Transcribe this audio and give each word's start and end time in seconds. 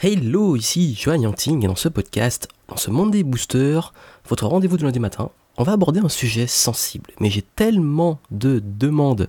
Hello, 0.00 0.54
ici 0.54 0.94
Johan 0.94 1.22
Yanting 1.22 1.64
et 1.64 1.66
dans 1.66 1.74
ce 1.74 1.88
podcast, 1.88 2.46
dans 2.68 2.76
ce 2.76 2.88
Monday 2.88 3.24
Booster, 3.24 3.80
votre 4.28 4.46
rendez-vous 4.46 4.76
du 4.76 4.84
lundi 4.84 5.00
matin, 5.00 5.30
on 5.56 5.64
va 5.64 5.72
aborder 5.72 5.98
un 5.98 6.08
sujet 6.08 6.46
sensible. 6.46 7.10
Mais 7.18 7.30
j'ai 7.30 7.42
tellement 7.42 8.20
de 8.30 8.62
demandes 8.64 9.28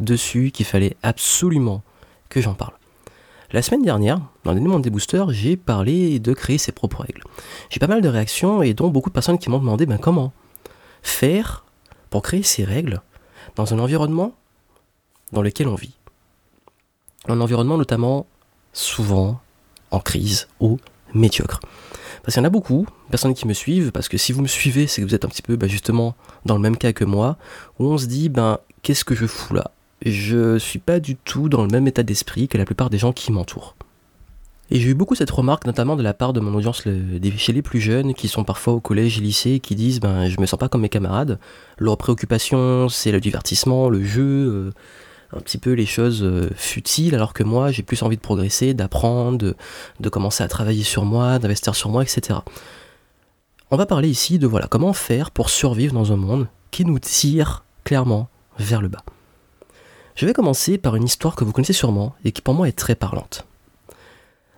dessus 0.00 0.52
qu'il 0.52 0.64
fallait 0.64 0.96
absolument 1.02 1.82
que 2.30 2.40
j'en 2.40 2.54
parle. 2.54 2.72
La 3.52 3.60
semaine 3.60 3.82
dernière, 3.82 4.22
dans 4.44 4.54
les 4.54 4.60
Monday 4.62 4.88
Booster, 4.88 5.22
j'ai 5.28 5.58
parlé 5.58 6.18
de 6.18 6.32
créer 6.32 6.56
ses 6.56 6.72
propres 6.72 7.02
règles. 7.02 7.22
J'ai 7.68 7.78
pas 7.78 7.86
mal 7.86 8.00
de 8.00 8.08
réactions 8.08 8.62
et 8.62 8.72
dont 8.72 8.88
beaucoup 8.88 9.10
de 9.10 9.14
personnes 9.14 9.38
qui 9.38 9.50
m'ont 9.50 9.58
demandé 9.58 9.84
ben, 9.84 9.98
comment 9.98 10.32
faire 11.02 11.66
pour 12.08 12.22
créer 12.22 12.42
ces 12.42 12.64
règles 12.64 13.02
dans 13.54 13.74
un 13.74 13.78
environnement 13.78 14.32
dans 15.32 15.42
lequel 15.42 15.68
on 15.68 15.74
vit. 15.74 15.98
Un 17.28 17.38
environnement 17.42 17.76
notamment 17.76 18.26
souvent 18.72 19.42
crise 20.00 20.48
ou 20.60 20.78
médiocre. 21.14 21.60
Parce 22.22 22.34
qu'il 22.34 22.42
y 22.42 22.44
en 22.44 22.48
a 22.48 22.50
beaucoup, 22.50 22.86
personnes 23.10 23.34
qui 23.34 23.46
me 23.46 23.54
suivent, 23.54 23.92
parce 23.92 24.08
que 24.08 24.18
si 24.18 24.32
vous 24.32 24.42
me 24.42 24.48
suivez, 24.48 24.86
c'est 24.86 25.00
que 25.00 25.06
vous 25.06 25.14
êtes 25.14 25.24
un 25.24 25.28
petit 25.28 25.42
peu 25.42 25.56
bah, 25.56 25.68
justement 25.68 26.16
dans 26.44 26.54
le 26.54 26.60
même 26.60 26.76
cas 26.76 26.92
que 26.92 27.04
moi, 27.04 27.36
où 27.78 27.86
on 27.86 27.98
se 27.98 28.06
dit, 28.06 28.28
ben, 28.28 28.58
qu'est-ce 28.82 29.04
que 29.04 29.14
je 29.14 29.26
fous 29.26 29.54
là? 29.54 29.70
Je 30.04 30.58
suis 30.58 30.78
pas 30.78 31.00
du 31.00 31.16
tout 31.16 31.48
dans 31.48 31.62
le 31.62 31.68
même 31.68 31.86
état 31.86 32.02
d'esprit 32.02 32.48
que 32.48 32.58
la 32.58 32.64
plupart 32.64 32.90
des 32.90 32.98
gens 32.98 33.12
qui 33.12 33.32
m'entourent. 33.32 33.76
Et 34.70 34.80
j'ai 34.80 34.90
eu 34.90 34.94
beaucoup 34.94 35.14
cette 35.14 35.30
remarque, 35.30 35.64
notamment 35.64 35.94
de 35.94 36.02
la 36.02 36.12
part 36.12 36.32
de 36.32 36.40
mon 36.40 36.52
audience 36.54 36.82
chez 36.82 37.52
les 37.52 37.62
plus 37.62 37.80
jeunes, 37.80 38.14
qui 38.14 38.26
sont 38.26 38.42
parfois 38.42 38.72
au 38.72 38.80
collège 38.80 39.18
et 39.18 39.20
lycée, 39.20 39.60
qui 39.60 39.76
disent 39.76 40.00
ben 40.00 40.28
je 40.28 40.40
me 40.40 40.46
sens 40.46 40.58
pas 40.58 40.68
comme 40.68 40.80
mes 40.80 40.88
camarades. 40.88 41.38
Leur 41.78 41.96
préoccupation, 41.96 42.88
c'est 42.88 43.12
le 43.12 43.20
divertissement, 43.20 43.88
le 43.88 44.04
jeu, 44.04 44.22
euh, 44.22 44.72
un 45.32 45.40
petit 45.40 45.58
peu 45.58 45.72
les 45.72 45.86
choses 45.86 46.22
euh, 46.22 46.50
futiles, 46.54 47.14
alors 47.14 47.32
que 47.32 47.42
moi 47.42 47.70
j'ai 47.70 47.82
plus 47.82 48.02
envie 48.02 48.16
de 48.16 48.22
progresser, 48.22 48.74
d'apprendre, 48.74 49.54
de, 50.00 50.08
commencer 50.08 50.44
à 50.44 50.48
travailler 50.48 50.84
sur 50.84 51.04
moi, 51.04 51.38
d'investir 51.38 51.74
sur 51.74 51.90
moi, 51.90 52.02
etc. 52.02 52.40
On 53.70 53.76
va 53.76 53.86
parler 53.86 54.08
ici 54.08 54.38
de 54.38 54.46
voilà 54.46 54.66
comment 54.68 54.92
faire 54.92 55.30
pour 55.30 55.50
survivre 55.50 55.94
dans 55.94 56.12
un 56.12 56.16
monde 56.16 56.48
qui 56.70 56.84
nous 56.84 56.98
tire 56.98 57.64
clairement 57.84 58.28
vers 58.58 58.80
le 58.80 58.88
bas. 58.88 59.04
Je 60.14 60.24
vais 60.24 60.32
commencer 60.32 60.78
par 60.78 60.96
une 60.96 61.04
histoire 61.04 61.34
que 61.36 61.44
vous 61.44 61.52
connaissez 61.52 61.72
sûrement 61.72 62.14
et 62.24 62.32
qui 62.32 62.42
pour 62.42 62.54
moi 62.54 62.68
est 62.68 62.78
très 62.78 62.94
parlante. 62.94 63.44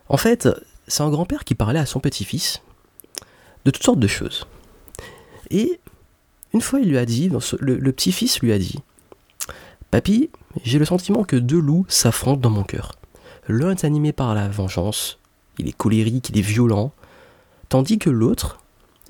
En 0.09 0.17
fait, 0.17 0.49
c'est 0.87 1.03
un 1.03 1.11
grand-père 1.11 1.45
qui 1.45 1.55
parlait 1.55 1.81
à 1.81 1.87
son 1.87 2.01
petit-fils 2.01 2.63
de 3.65 3.71
toutes 3.71 3.83
sortes 3.83 3.99
de 3.99 4.07
choses. 4.07 4.47
Et 5.51 5.81
une 6.55 6.61
fois, 6.61 6.81
il 6.81 6.89
lui 6.89 6.99
a 6.99 7.05
dit, 7.05 7.29
le 7.29 7.93
petit-fils 7.93 8.41
lui 8.41 8.53
a 8.53 8.59
dit, 8.59 8.79
Papy, 9.91 10.31
j'ai 10.65 10.79
le 10.79 10.85
sentiment 10.85 11.25
que 11.25 11.37
deux 11.37 11.61
loups 11.61 11.87
s'affrontent 11.89 12.41
dans 12.41 12.51
mon 12.51 12.65
cœur. 12.65 12.93
L'un 13.49 13.71
est 13.71 13.85
animé 13.85 14.13
par 14.13 14.35
la 14.35 14.49
vengeance, 14.49 15.19
il 15.59 15.69
est 15.69 15.77
colérique, 15.77 16.29
il 16.29 16.39
est 16.39 16.43
violent, 16.43 16.93
tandis 17.69 17.99
que 17.99 18.11
l'autre 18.11 18.61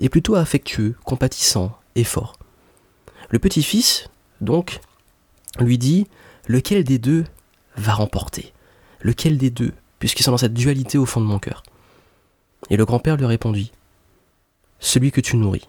est 0.00 0.08
plutôt 0.08 0.36
affectueux, 0.36 0.94
compatissant 1.04 1.76
et 1.94 2.04
fort. 2.04 2.38
Le 3.30 3.38
petit-fils, 3.38 4.08
donc, 4.41 4.80
lui 5.58 5.78
dit 5.78 6.06
lequel 6.46 6.84
des 6.84 6.98
deux 6.98 7.24
va 7.76 7.94
remporter? 7.94 8.52
Lequel 9.00 9.38
des 9.38 9.50
deux, 9.50 9.72
puisqu'ils 9.98 10.22
sont 10.22 10.30
dans 10.30 10.38
cette 10.38 10.54
dualité 10.54 10.98
au 10.98 11.06
fond 11.06 11.20
de 11.20 11.26
mon 11.26 11.38
cœur 11.38 11.62
Et 12.70 12.76
le 12.76 12.84
grand-père 12.84 13.16
lui 13.16 13.26
répondit 13.26 13.72
Celui 14.80 15.12
que 15.12 15.20
tu 15.20 15.36
nourris. 15.36 15.69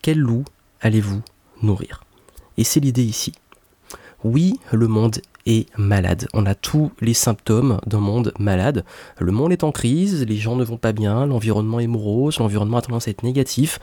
Quel 0.00 0.18
loup 0.18 0.44
allez-vous 0.80 1.22
nourrir? 1.62 2.04
Et 2.56 2.64
c'est 2.64 2.80
l'idée 2.80 3.04
ici. 3.04 3.32
Oui, 4.24 4.58
le 4.72 4.88
monde 4.88 5.20
est 5.46 5.66
malade. 5.78 6.26
On 6.34 6.44
a 6.44 6.56
tous 6.56 6.90
les 7.00 7.14
symptômes 7.14 7.80
d'un 7.86 8.00
monde 8.00 8.32
malade. 8.40 8.84
Le 9.18 9.30
monde 9.30 9.52
est 9.52 9.62
en 9.62 9.70
crise, 9.70 10.26
les 10.26 10.36
gens 10.36 10.56
ne 10.56 10.64
vont 10.64 10.76
pas 10.76 10.92
bien, 10.92 11.24
l'environnement 11.24 11.78
est 11.78 11.86
morose, 11.86 12.38
l'environnement 12.38 12.78
a 12.78 12.82
tendance 12.82 13.06
à 13.06 13.12
être 13.12 13.22
négatif. 13.22 13.78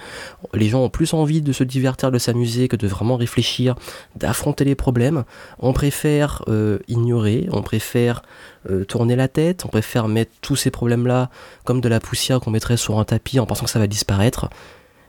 Les 0.53 0.67
gens 0.67 0.83
ont 0.83 0.89
plus 0.89 1.13
envie 1.13 1.41
de 1.41 1.53
se 1.53 1.63
divertir, 1.63 2.11
de 2.11 2.17
s'amuser 2.17 2.67
que 2.67 2.75
de 2.75 2.85
vraiment 2.85 3.15
réfléchir, 3.15 3.75
d'affronter 4.17 4.65
les 4.65 4.75
problèmes. 4.75 5.23
On 5.59 5.71
préfère 5.71 6.43
euh, 6.49 6.79
ignorer, 6.89 7.47
on 7.51 7.61
préfère 7.61 8.21
euh, 8.69 8.83
tourner 8.83 9.15
la 9.15 9.29
tête, 9.29 9.63
on 9.65 9.69
préfère 9.69 10.09
mettre 10.09 10.31
tous 10.41 10.57
ces 10.57 10.69
problèmes-là 10.69 11.29
comme 11.63 11.79
de 11.79 11.87
la 11.87 12.01
poussière 12.01 12.41
qu'on 12.41 12.51
mettrait 12.51 12.77
sur 12.77 12.99
un 12.99 13.05
tapis 13.05 13.39
en 13.39 13.45
pensant 13.45 13.65
que 13.65 13.71
ça 13.71 13.79
va 13.79 13.87
disparaître. 13.87 14.49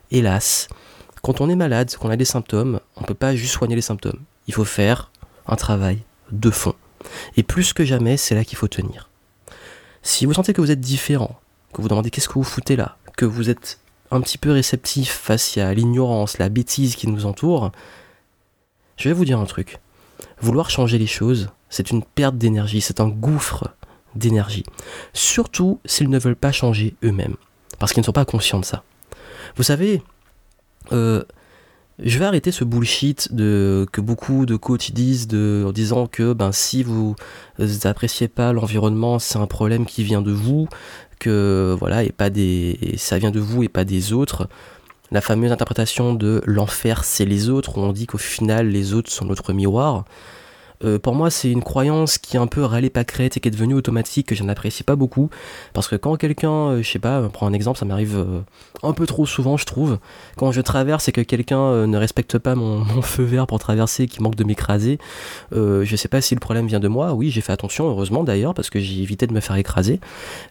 Hélas, 0.09 0.69
quand 1.21 1.41
on 1.41 1.49
est 1.49 1.55
malade, 1.55 1.93
qu'on 1.97 2.09
a 2.09 2.15
des 2.15 2.23
symptômes, 2.25 2.79
on 2.95 3.01
ne 3.01 3.05
peut 3.05 3.13
pas 3.13 3.35
juste 3.35 3.53
soigner 3.53 3.75
les 3.75 3.81
symptômes. 3.81 4.19
Il 4.47 4.53
faut 4.53 4.63
faire 4.65 5.11
un 5.47 5.55
travail 5.55 5.99
de 6.31 6.49
fond. 6.49 6.75
Et 7.35 7.43
plus 7.43 7.73
que 7.73 7.85
jamais, 7.85 8.17
c'est 8.17 8.35
là 8.35 8.43
qu'il 8.43 8.57
faut 8.57 8.67
tenir. 8.67 9.09
Si 10.01 10.25
vous 10.25 10.33
sentez 10.33 10.53
que 10.53 10.61
vous 10.61 10.71
êtes 10.71 10.79
différent, 10.79 11.39
que 11.73 11.81
vous 11.81 11.89
demandez 11.89 12.09
qu'est-ce 12.09 12.29
que 12.29 12.35
vous 12.35 12.43
foutez 12.43 12.75
là, 12.75 12.97
que 13.17 13.25
vous 13.25 13.49
êtes 13.49 13.79
un 14.11 14.21
petit 14.21 14.37
peu 14.37 14.51
réceptif 14.51 15.11
face 15.11 15.57
à 15.57 15.73
l'ignorance, 15.73 16.37
la 16.37 16.49
bêtise 16.49 16.95
qui 16.95 17.07
nous 17.07 17.25
entoure, 17.25 17.71
je 18.95 19.09
vais 19.09 19.13
vous 19.13 19.25
dire 19.25 19.39
un 19.39 19.45
truc. 19.45 19.79
Vouloir 20.39 20.69
changer 20.69 20.97
les 20.97 21.07
choses, 21.07 21.49
c'est 21.69 21.91
une 21.91 22.03
perte 22.03 22.37
d'énergie, 22.37 22.81
c'est 22.81 23.01
un 23.01 23.09
gouffre 23.09 23.75
d'énergie. 24.15 24.63
Surtout 25.13 25.79
s'ils 25.85 26.09
ne 26.09 26.19
veulent 26.19 26.35
pas 26.35 26.51
changer 26.51 26.95
eux-mêmes, 27.03 27.35
parce 27.79 27.93
qu'ils 27.93 28.01
ne 28.01 28.05
sont 28.05 28.11
pas 28.13 28.25
conscients 28.25 28.59
de 28.59 28.65
ça. 28.65 28.83
Vous 29.55 29.63
savez, 29.63 30.01
euh, 30.91 31.23
je 31.99 32.19
vais 32.19 32.25
arrêter 32.25 32.51
ce 32.51 32.63
bullshit 32.63 33.33
de, 33.33 33.87
que 33.91 34.01
beaucoup 34.01 34.45
de 34.45 34.55
coachs 34.55 34.91
disent 34.91 35.27
de, 35.27 35.65
en 35.67 35.71
disant 35.71 36.07
que 36.07 36.33
ben, 36.33 36.51
si 36.51 36.83
vous 36.83 37.15
n'appréciez 37.57 38.27
pas 38.27 38.53
l'environnement, 38.53 39.17
c'est 39.19 39.39
un 39.39 39.47
problème 39.47 39.85
qui 39.85 40.03
vient 40.03 40.21
de 40.21 40.31
vous, 40.31 40.67
que 41.19 41.75
voilà, 41.79 42.03
et 42.03 42.11
pas 42.11 42.29
des, 42.29 42.95
ça 42.97 43.17
vient 43.17 43.31
de 43.31 43.39
vous 43.39 43.63
et 43.63 43.69
pas 43.69 43.83
des 43.83 44.13
autres. 44.13 44.47
La 45.09 45.21
fameuse 45.21 45.51
interprétation 45.51 46.13
de 46.13 46.41
l'enfer, 46.45 47.03
c'est 47.03 47.25
les 47.25 47.49
autres, 47.49 47.77
où 47.77 47.81
on 47.81 47.93
dit 47.93 48.05
qu'au 48.05 48.17
final, 48.17 48.67
les 48.67 48.93
autres 48.93 49.11
sont 49.11 49.25
notre 49.25 49.53
miroir. 49.53 50.05
Euh, 50.83 50.99
pour 50.99 51.15
moi, 51.15 51.29
c'est 51.29 51.51
une 51.51 51.63
croyance 51.63 52.17
qui 52.17 52.37
est 52.37 52.39
un 52.39 52.47
peu 52.47 52.63
râlée 52.63 52.89
pas 52.89 53.03
crête 53.03 53.37
et 53.37 53.39
qui 53.39 53.47
est 53.47 53.51
devenue 53.51 53.73
automatique, 53.73 54.27
que 54.27 54.35
je 54.35 54.43
n'apprécie 54.43 54.83
pas 54.83 54.95
beaucoup. 54.95 55.29
Parce 55.73 55.87
que 55.87 55.95
quand 55.95 56.15
quelqu'un, 56.17 56.51
euh, 56.51 56.83
je 56.83 56.89
sais 56.89 56.99
pas, 56.99 57.21
prends 57.29 57.47
un 57.47 57.53
exemple, 57.53 57.79
ça 57.79 57.85
m'arrive 57.85 58.17
euh, 58.17 58.41
un 58.83 58.93
peu 58.93 59.05
trop 59.05 59.25
souvent, 59.25 59.57
je 59.57 59.65
trouve. 59.65 59.97
Quand 60.35 60.51
je 60.51 60.61
traverse 60.61 61.07
et 61.07 61.11
que 61.11 61.21
quelqu'un 61.21 61.87
ne 61.87 61.97
respecte 61.97 62.37
pas 62.37 62.55
mon, 62.55 62.83
feu 63.01 63.23
vert 63.23 63.47
pour 63.47 63.59
traverser, 63.59 64.07
qui 64.07 64.21
manque 64.21 64.35
de 64.35 64.43
m'écraser, 64.43 64.99
je 65.51 65.95
sais 65.95 66.07
pas 66.07 66.21
si 66.21 66.35
le 66.35 66.39
problème 66.39 66.67
vient 66.67 66.79
de 66.79 66.87
moi. 66.87 67.13
Oui, 67.13 67.29
j'ai 67.31 67.41
fait 67.41 67.51
attention, 67.51 67.87
heureusement 67.87 68.23
d'ailleurs, 68.23 68.53
parce 68.53 68.69
que 68.69 68.79
j'ai 68.79 69.01
évité 69.01 69.27
de 69.27 69.33
me 69.33 69.39
faire 69.39 69.55
écraser. 69.55 69.99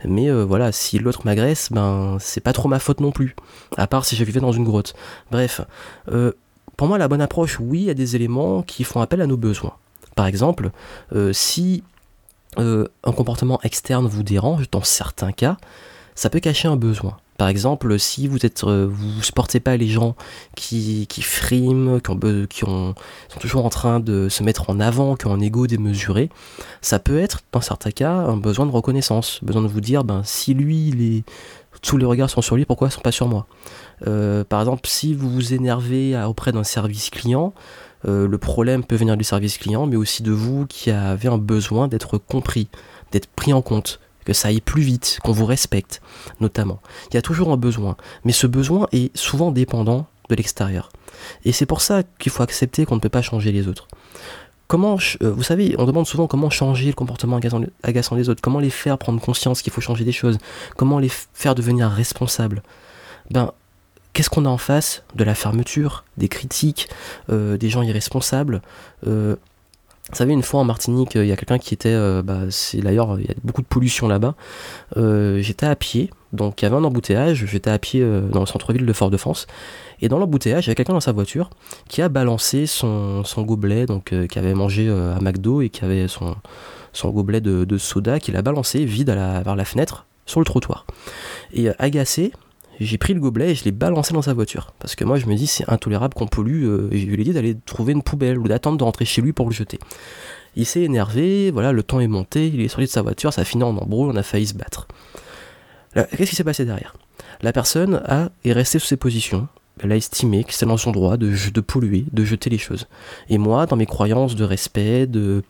Mais 0.04 0.30
voilà, 0.30 0.72
si 0.72 0.98
l'autre 0.98 1.22
m'agresse, 1.24 1.70
ben 1.72 2.16
c'est 2.20 2.40
pas 2.40 2.52
trop 2.52 2.68
ma 2.68 2.78
faute 2.78 3.00
non 3.00 3.12
plus. 3.12 3.36
À 3.76 3.86
part 3.86 4.04
si 4.04 4.16
je 4.16 4.24
vivais 4.24 4.40
dans 4.40 4.52
une 4.52 4.64
grotte. 4.64 4.94
Bref. 5.30 5.60
pour 6.76 6.88
moi, 6.88 6.98
la 6.98 7.08
bonne 7.08 7.20
approche, 7.20 7.58
oui, 7.60 7.80
il 7.80 7.84
y 7.86 7.90
a 7.90 7.94
des 7.94 8.16
éléments 8.16 8.62
qui 8.62 8.84
font 8.84 9.00
appel 9.00 9.20
à 9.20 9.26
nos 9.26 9.36
besoins. 9.36 9.74
Par 10.16 10.26
exemple, 10.26 10.70
euh, 11.14 11.32
si 11.32 11.84
euh, 12.58 12.88
un 13.04 13.12
comportement 13.12 13.60
externe 13.62 14.08
vous 14.08 14.24
dérange, 14.24 14.68
dans 14.70 14.82
certains 14.82 15.30
cas, 15.30 15.58
ça 16.16 16.30
peut 16.30 16.40
cacher 16.40 16.66
un 16.66 16.76
besoin. 16.76 17.18
Par 17.36 17.48
exemple, 17.48 17.98
si 17.98 18.26
vous 18.26 18.46
êtes, 18.46 18.64
euh, 18.64 18.88
vous 18.90 19.22
supportez 19.22 19.60
pas 19.60 19.76
les 19.76 19.88
gens 19.88 20.16
qui, 20.56 21.06
friment, 21.20 22.00
qui, 22.00 22.64
ont, 22.64 22.94
sont 23.28 23.40
toujours 23.40 23.66
en 23.66 23.68
train 23.68 24.00
de 24.00 24.30
se 24.30 24.42
mettre 24.42 24.70
en 24.70 24.80
avant, 24.80 25.16
qui 25.16 25.26
ont 25.26 25.34
un 25.34 25.40
ego 25.40 25.66
démesuré, 25.66 26.30
ça 26.80 26.98
peut 26.98 27.18
être, 27.18 27.40
dans 27.52 27.60
certains 27.60 27.90
cas, 27.90 28.12
un 28.12 28.38
besoin 28.38 28.64
de 28.64 28.70
reconnaissance, 28.70 29.40
besoin 29.42 29.60
de 29.60 29.68
vous 29.68 29.82
dire, 29.82 30.02
ben 30.02 30.22
si 30.24 30.54
lui, 30.54 30.88
il 30.88 31.18
est, 31.18 31.24
tous 31.82 31.98
les 31.98 32.06
regards 32.06 32.30
sont 32.30 32.40
sur 32.40 32.56
lui, 32.56 32.64
pourquoi 32.64 32.88
ils 32.88 32.92
sont 32.92 33.02
pas 33.02 33.12
sur 33.12 33.28
moi? 33.28 33.46
Par 34.48 34.60
exemple, 34.60 34.88
si 34.88 35.12
vous 35.12 35.28
vous 35.28 35.52
énervez 35.52 36.18
auprès 36.24 36.52
d'un 36.52 36.64
service 36.64 37.10
client, 37.10 37.52
euh, 38.06 38.28
le 38.28 38.38
problème 38.38 38.84
peut 38.84 38.96
venir 38.96 39.16
du 39.16 39.24
service 39.24 39.58
client, 39.58 39.86
mais 39.86 39.96
aussi 39.96 40.22
de 40.22 40.32
vous 40.32 40.66
qui 40.66 40.90
avez 40.90 41.28
un 41.28 41.38
besoin 41.38 41.88
d'être 41.88 42.18
compris, 42.18 42.68
d'être 43.12 43.28
pris 43.28 43.52
en 43.52 43.62
compte, 43.62 44.00
que 44.24 44.32
ça 44.32 44.48
aille 44.48 44.60
plus 44.60 44.82
vite, 44.82 45.18
qu'on 45.22 45.32
vous 45.32 45.46
respecte, 45.46 46.02
notamment. 46.40 46.80
Il 47.10 47.14
y 47.14 47.16
a 47.16 47.22
toujours 47.22 47.52
un 47.52 47.56
besoin, 47.56 47.96
mais 48.24 48.32
ce 48.32 48.46
besoin 48.46 48.88
est 48.92 49.16
souvent 49.16 49.52
dépendant 49.52 50.06
de 50.28 50.34
l'extérieur. 50.34 50.90
Et 51.44 51.52
c'est 51.52 51.66
pour 51.66 51.80
ça 51.80 52.02
qu'il 52.18 52.32
faut 52.32 52.42
accepter 52.42 52.84
qu'on 52.84 52.96
ne 52.96 53.00
peut 53.00 53.08
pas 53.08 53.22
changer 53.22 53.52
les 53.52 53.68
autres. 53.68 53.88
Comment, 54.66 54.98
euh, 55.22 55.30
vous 55.30 55.44
savez, 55.44 55.76
on 55.78 55.84
demande 55.84 56.06
souvent 56.06 56.26
comment 56.26 56.50
changer 56.50 56.86
le 56.88 56.92
comportement 56.92 57.38
agaçant 57.82 58.16
des 58.16 58.28
autres, 58.28 58.42
comment 58.42 58.58
les 58.58 58.70
faire 58.70 58.98
prendre 58.98 59.20
conscience 59.20 59.62
qu'il 59.62 59.72
faut 59.72 59.80
changer 59.80 60.04
des 60.04 60.12
choses, 60.12 60.38
comment 60.76 60.98
les 60.98 61.08
faire 61.08 61.54
devenir 61.54 61.88
responsables. 61.88 62.62
Ben, 63.30 63.52
qu'est-ce 64.16 64.30
qu'on 64.30 64.46
a 64.46 64.48
en 64.48 64.56
face 64.56 65.02
De 65.14 65.24
la 65.24 65.34
fermeture, 65.34 66.04
des 66.16 66.28
critiques, 66.28 66.88
euh, 67.30 67.58
des 67.58 67.68
gens 67.68 67.82
irresponsables. 67.82 68.62
Euh, 69.06 69.36
vous 70.10 70.16
savez, 70.16 70.32
une 70.32 70.42
fois 70.42 70.60
en 70.60 70.64
Martinique, 70.64 71.16
il 71.16 71.26
y 71.26 71.32
a 71.32 71.36
quelqu'un 71.36 71.58
qui 71.58 71.74
était, 71.74 71.92
euh, 71.92 72.22
bah, 72.22 72.40
c'est 72.48 72.78
d'ailleurs, 72.78 73.20
il 73.20 73.26
y 73.26 73.30
a 73.30 73.34
beaucoup 73.44 73.60
de 73.60 73.66
pollution 73.66 74.08
là-bas. 74.08 74.34
j'étais 74.96 75.66
à 75.66 75.76
pied, 75.76 76.10
donc 76.32 76.62
il 76.62 76.64
y 76.64 76.66
avait 76.66 76.76
un 76.76 76.84
embouteillage. 76.84 77.44
J'étais 77.44 77.68
à 77.68 77.78
pied 77.78 78.02
dans 78.32 78.40
le 78.40 78.46
centre-ville 78.46 78.86
de 78.86 78.92
Fort-de-France, 78.94 79.46
et 80.00 80.08
dans 80.08 80.18
l'embouteillage, 80.18 80.66
il 80.66 80.70
y 80.70 80.72
a 80.72 80.74
quelqu'un 80.74 80.94
dans 80.94 81.00
sa 81.00 81.12
voiture 81.12 81.50
qui 81.88 82.00
a 82.00 82.08
balancé 82.08 82.66
son, 82.66 83.22
gobelet, 83.36 83.84
donc 83.84 84.14
qui 84.28 84.38
avait 84.38 84.54
mangé 84.54 84.88
à 84.88 85.20
McDo 85.20 85.60
et 85.60 85.68
qui 85.68 85.84
avait 85.84 86.08
son 86.08 86.36
son 86.94 87.10
gobelet 87.10 87.42
de, 87.42 87.76
soda 87.76 88.18
qu'il 88.18 88.36
a 88.36 88.42
balancé 88.42 88.86
vide 88.86 89.10
à 89.10 89.14
la, 89.14 89.42
vers 89.42 89.56
la 89.56 89.66
fenêtre 89.66 90.06
sur 90.24 90.40
le 90.40 90.46
trottoir. 90.46 90.86
Et 91.52 91.68
agacé, 91.78 92.32
j'ai 92.80 92.98
pris 92.98 93.14
le 93.14 93.20
gobelet 93.20 93.52
et 93.52 93.54
je 93.54 93.64
l'ai 93.64 93.72
balancé 93.72 94.12
dans 94.12 94.22
sa 94.22 94.34
voiture. 94.34 94.74
Parce 94.78 94.94
que 94.94 95.04
moi, 95.04 95.18
je 95.18 95.26
me 95.26 95.34
dis, 95.34 95.46
c'est 95.46 95.68
intolérable 95.70 96.14
qu'on 96.14 96.26
pollue. 96.26 96.64
Euh, 96.64 96.88
je 96.92 97.06
lui 97.06 97.20
ai 97.20 97.24
dit 97.24 97.32
d'aller 97.32 97.56
trouver 97.66 97.92
une 97.92 98.02
poubelle 98.02 98.38
ou 98.38 98.48
d'attendre 98.48 98.78
de 98.78 98.84
rentrer 98.84 99.04
chez 99.04 99.22
lui 99.22 99.32
pour 99.32 99.46
le 99.46 99.54
jeter. 99.54 99.78
Il 100.56 100.66
s'est 100.66 100.82
énervé, 100.82 101.50
voilà, 101.50 101.72
le 101.72 101.82
temps 101.82 102.00
est 102.00 102.06
monté, 102.08 102.48
il 102.48 102.60
est 102.60 102.68
sorti 102.68 102.86
de 102.86 102.90
sa 102.90 103.02
voiture, 103.02 103.32
ça 103.32 103.42
a 103.42 103.44
fini 103.44 103.62
en 103.62 103.76
embrouille, 103.76 104.10
on 104.12 104.16
a 104.16 104.22
failli 104.22 104.46
se 104.46 104.54
battre. 104.54 104.88
Qu'est-ce 105.94 106.30
qui 106.30 106.36
s'est 106.36 106.44
passé 106.44 106.64
derrière? 106.64 106.94
La 107.42 107.52
personne 107.52 108.02
a, 108.06 108.30
est 108.44 108.52
restée 108.52 108.78
sous 108.78 108.86
ses 108.86 108.96
positions. 108.96 109.48
Elle 109.80 109.92
a 109.92 109.96
estimé 109.96 110.44
que 110.44 110.54
c'était 110.54 110.66
dans 110.66 110.78
son 110.78 110.92
droit 110.92 111.18
de, 111.18 111.30
de 111.50 111.60
polluer, 111.60 112.06
de 112.10 112.24
jeter 112.24 112.48
les 112.48 112.58
choses. 112.58 112.86
Et 113.28 113.36
moi, 113.36 113.66
dans 113.66 113.76
mes 113.76 113.84
croyances 113.84 114.34
de 114.34 114.44
respect, 114.44 115.06
de 115.06 115.42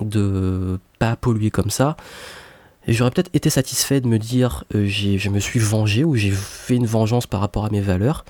de 0.00 0.78
pas 0.98 1.16
polluer 1.16 1.50
comme 1.50 1.70
ça, 1.70 1.96
j'aurais 2.88 3.10
peut-être 3.10 3.30
été 3.32 3.50
satisfait 3.50 4.00
de 4.00 4.08
me 4.08 4.18
dire 4.18 4.64
euh, 4.74 4.86
je 4.86 5.28
me 5.28 5.38
suis 5.38 5.60
vengé 5.60 6.04
ou 6.04 6.16
j'ai 6.16 6.30
fait 6.30 6.76
une 6.76 6.86
vengeance 6.86 7.26
par 7.26 7.40
rapport 7.40 7.64
à 7.64 7.70
mes 7.70 7.80
valeurs, 7.80 8.24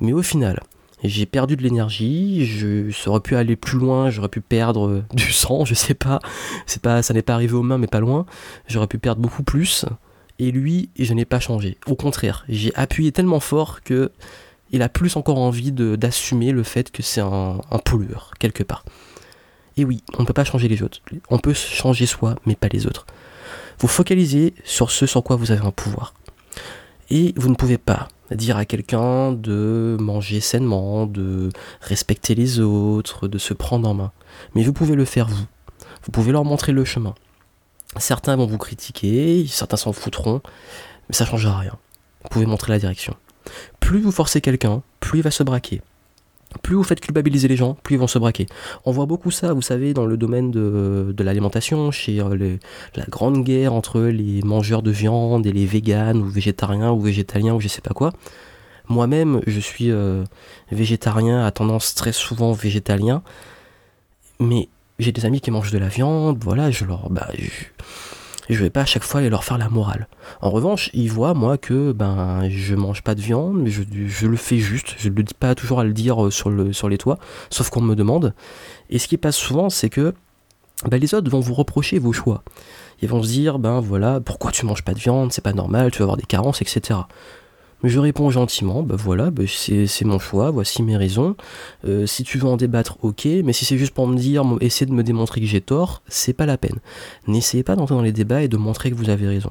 mais 0.00 0.12
au 0.12 0.22
final, 0.22 0.60
j'ai 1.04 1.26
perdu 1.26 1.56
de 1.56 1.62
l'énergie, 1.62 2.46
je 2.46 2.90
ça 2.90 3.10
aurait 3.10 3.20
pu 3.20 3.36
aller 3.36 3.56
plus 3.56 3.78
loin, 3.78 4.10
j'aurais 4.10 4.28
pu 4.28 4.40
perdre 4.40 4.88
euh, 4.88 5.04
du 5.14 5.32
sang, 5.32 5.64
je 5.64 5.74
sais 5.74 5.94
pas, 5.94 6.20
ça 6.66 7.14
n'est 7.14 7.22
pas 7.22 7.34
arrivé 7.34 7.54
aux 7.54 7.62
mains 7.62 7.78
mais 7.78 7.86
pas 7.86 8.00
loin, 8.00 8.26
j'aurais 8.66 8.86
pu 8.86 8.98
perdre 8.98 9.20
beaucoup 9.20 9.42
plus 9.42 9.86
et 10.38 10.50
lui, 10.50 10.90
je 10.98 11.14
n'ai 11.14 11.24
pas 11.24 11.40
changé. 11.40 11.78
Au 11.86 11.94
contraire, 11.94 12.44
j'ai 12.48 12.74
appuyé 12.74 13.10
tellement 13.12 13.40
fort 13.40 13.82
que 13.82 14.12
il 14.72 14.82
a 14.82 14.88
plus 14.88 15.16
encore 15.16 15.38
envie 15.38 15.70
d'assumer 15.72 16.50
le 16.50 16.64
fait 16.64 16.90
que 16.90 17.02
c'est 17.02 17.20
un, 17.20 17.60
un 17.70 17.78
pollueur 17.78 18.32
quelque 18.38 18.64
part. 18.64 18.84
Et 19.76 19.84
oui, 19.84 20.02
on 20.18 20.22
ne 20.22 20.26
peut 20.26 20.32
pas 20.32 20.44
changer 20.44 20.68
les 20.68 20.82
autres. 20.82 21.00
On 21.30 21.38
peut 21.38 21.54
changer 21.54 22.06
soi, 22.06 22.36
mais 22.46 22.56
pas 22.56 22.68
les 22.68 22.86
autres. 22.86 23.06
Vous 23.78 23.88
focalisez 23.88 24.54
sur 24.64 24.90
ce 24.90 25.06
sur 25.06 25.22
quoi 25.22 25.36
vous 25.36 25.50
avez 25.50 25.64
un 25.66 25.70
pouvoir. 25.70 26.14
Et 27.10 27.34
vous 27.36 27.48
ne 27.48 27.54
pouvez 27.54 27.78
pas 27.78 28.08
dire 28.30 28.56
à 28.56 28.64
quelqu'un 28.64 29.32
de 29.32 29.96
manger 30.00 30.40
sainement, 30.40 31.06
de 31.06 31.50
respecter 31.80 32.34
les 32.34 32.58
autres, 32.60 33.28
de 33.28 33.38
se 33.38 33.54
prendre 33.54 33.88
en 33.88 33.94
main. 33.94 34.12
Mais 34.54 34.62
vous 34.62 34.72
pouvez 34.72 34.94
le 34.94 35.04
faire 35.04 35.28
vous. 35.28 35.46
Vous 36.04 36.10
pouvez 36.10 36.32
leur 36.32 36.44
montrer 36.44 36.72
le 36.72 36.84
chemin. 36.84 37.14
Certains 37.98 38.36
vont 38.36 38.46
vous 38.46 38.58
critiquer, 38.58 39.46
certains 39.48 39.76
s'en 39.76 39.92
foutront, 39.92 40.40
mais 41.08 41.14
ça 41.14 41.24
ne 41.24 41.30
changera 41.30 41.58
rien. 41.58 41.76
Vous 42.22 42.28
pouvez 42.30 42.46
montrer 42.46 42.72
la 42.72 42.78
direction. 42.78 43.14
Plus 43.78 44.00
vous 44.00 44.10
forcez 44.10 44.40
quelqu'un, 44.40 44.82
plus 45.00 45.20
il 45.20 45.22
va 45.22 45.30
se 45.30 45.42
braquer 45.42 45.80
plus 46.62 46.74
vous 46.74 46.82
faites 46.82 47.00
culpabiliser 47.00 47.48
les 47.48 47.56
gens, 47.56 47.74
plus 47.82 47.96
ils 47.96 47.98
vont 47.98 48.06
se 48.06 48.18
braquer. 48.18 48.46
On 48.84 48.92
voit 48.92 49.06
beaucoup 49.06 49.30
ça, 49.30 49.52
vous 49.52 49.62
savez, 49.62 49.94
dans 49.94 50.06
le 50.06 50.16
domaine 50.16 50.50
de, 50.50 51.14
l'alimentation, 51.22 51.90
chez 51.90 52.20
euh, 52.20 52.56
la 52.94 53.04
grande 53.04 53.44
guerre 53.44 53.72
entre 53.72 54.00
les 54.00 54.42
mangeurs 54.42 54.82
de 54.82 54.90
viande 54.90 55.46
et 55.46 55.52
les 55.52 55.66
véganes 55.66 56.18
ou 56.18 56.26
végétariens 56.26 56.92
ou 56.92 57.00
végétaliens 57.00 57.54
ou 57.54 57.60
je 57.60 57.68
sais 57.68 57.80
pas 57.80 57.94
quoi. 57.94 58.12
Moi-même, 58.88 59.40
je 59.46 59.58
suis 59.58 59.90
euh, 59.90 60.22
végétarien 60.70 61.44
à 61.44 61.50
tendance 61.50 61.94
très 61.94 62.12
souvent 62.12 62.52
végétalien, 62.52 63.22
mais 64.38 64.68
j'ai 64.98 65.12
des 65.12 65.26
amis 65.26 65.40
qui 65.40 65.50
mangent 65.50 65.72
de 65.72 65.78
la 65.78 65.88
viande, 65.88 66.38
voilà, 66.42 66.70
je 66.70 66.84
leur, 66.84 67.10
bah, 67.10 67.28
vais 68.54 68.70
pas 68.70 68.82
à 68.82 68.84
chaque 68.84 69.02
fois 69.02 69.20
aller 69.20 69.30
leur 69.30 69.44
faire 69.44 69.58
la 69.58 69.68
morale. 69.68 70.08
En 70.40 70.50
revanche, 70.50 70.90
ils 70.94 71.10
voient, 71.10 71.34
moi, 71.34 71.58
que 71.58 71.92
ben, 71.92 72.48
je 72.48 72.74
mange 72.74 73.02
pas 73.02 73.14
de 73.14 73.20
viande, 73.20 73.56
mais 73.56 73.70
je, 73.70 73.82
je 74.06 74.26
le 74.26 74.36
fais 74.36 74.58
juste. 74.58 74.94
Je 74.98 75.08
ne 75.08 75.22
dis 75.22 75.34
pas 75.34 75.54
toujours 75.54 75.80
à 75.80 75.84
le 75.84 75.92
dire 75.92 76.26
euh, 76.26 76.30
sur, 76.30 76.50
le, 76.50 76.72
sur 76.72 76.88
les 76.88 76.98
toits, 76.98 77.18
sauf 77.50 77.70
qu'on 77.70 77.80
me 77.80 77.94
demande. 77.94 78.34
Et 78.90 78.98
ce 78.98 79.08
qui 79.08 79.16
passe 79.16 79.36
souvent, 79.36 79.70
c'est 79.70 79.90
que 79.90 80.14
ben, 80.88 81.00
les 81.00 81.14
autres 81.14 81.30
vont 81.30 81.40
vous 81.40 81.54
reprocher 81.54 81.98
vos 81.98 82.12
choix. 82.12 82.42
Ils 83.02 83.08
vont 83.08 83.22
se 83.22 83.28
dire, 83.28 83.58
ben 83.58 83.80
voilà, 83.80 84.20
pourquoi 84.20 84.52
tu 84.52 84.64
manges 84.66 84.82
pas 84.82 84.94
de 84.94 84.98
viande, 84.98 85.32
c'est 85.32 85.42
pas 85.42 85.52
normal, 85.52 85.90
tu 85.90 85.98
vas 85.98 86.04
avoir 86.04 86.16
des 86.16 86.24
carences, 86.24 86.62
etc. 86.62 87.00
Je 87.86 88.00
réponds 88.00 88.30
gentiment, 88.30 88.82
bah 88.82 88.96
voilà, 88.98 89.30
bah 89.30 89.44
c'est 89.46 90.04
mon 90.04 90.18
choix, 90.18 90.50
voici 90.50 90.82
mes 90.82 90.96
raisons. 90.96 91.36
Euh, 91.84 92.04
si 92.04 92.24
tu 92.24 92.36
veux 92.36 92.48
en 92.48 92.56
débattre, 92.56 92.98
ok, 93.02 93.28
mais 93.44 93.52
si 93.52 93.64
c'est 93.64 93.78
juste 93.78 93.94
pour 93.94 94.08
me 94.08 94.16
dire, 94.16 94.44
essayer 94.60 94.86
de 94.86 94.92
me 94.92 95.04
démontrer 95.04 95.40
que 95.40 95.46
j'ai 95.46 95.60
tort, 95.60 96.02
c'est 96.08 96.32
pas 96.32 96.46
la 96.46 96.58
peine. 96.58 96.80
N'essayez 97.28 97.62
pas 97.62 97.76
d'entrer 97.76 97.94
dans 97.94 98.02
les 98.02 98.10
débats 98.10 98.42
et 98.42 98.48
de 98.48 98.56
montrer 98.56 98.90
que 98.90 98.96
vous 98.96 99.08
avez 99.08 99.28
raison. 99.28 99.50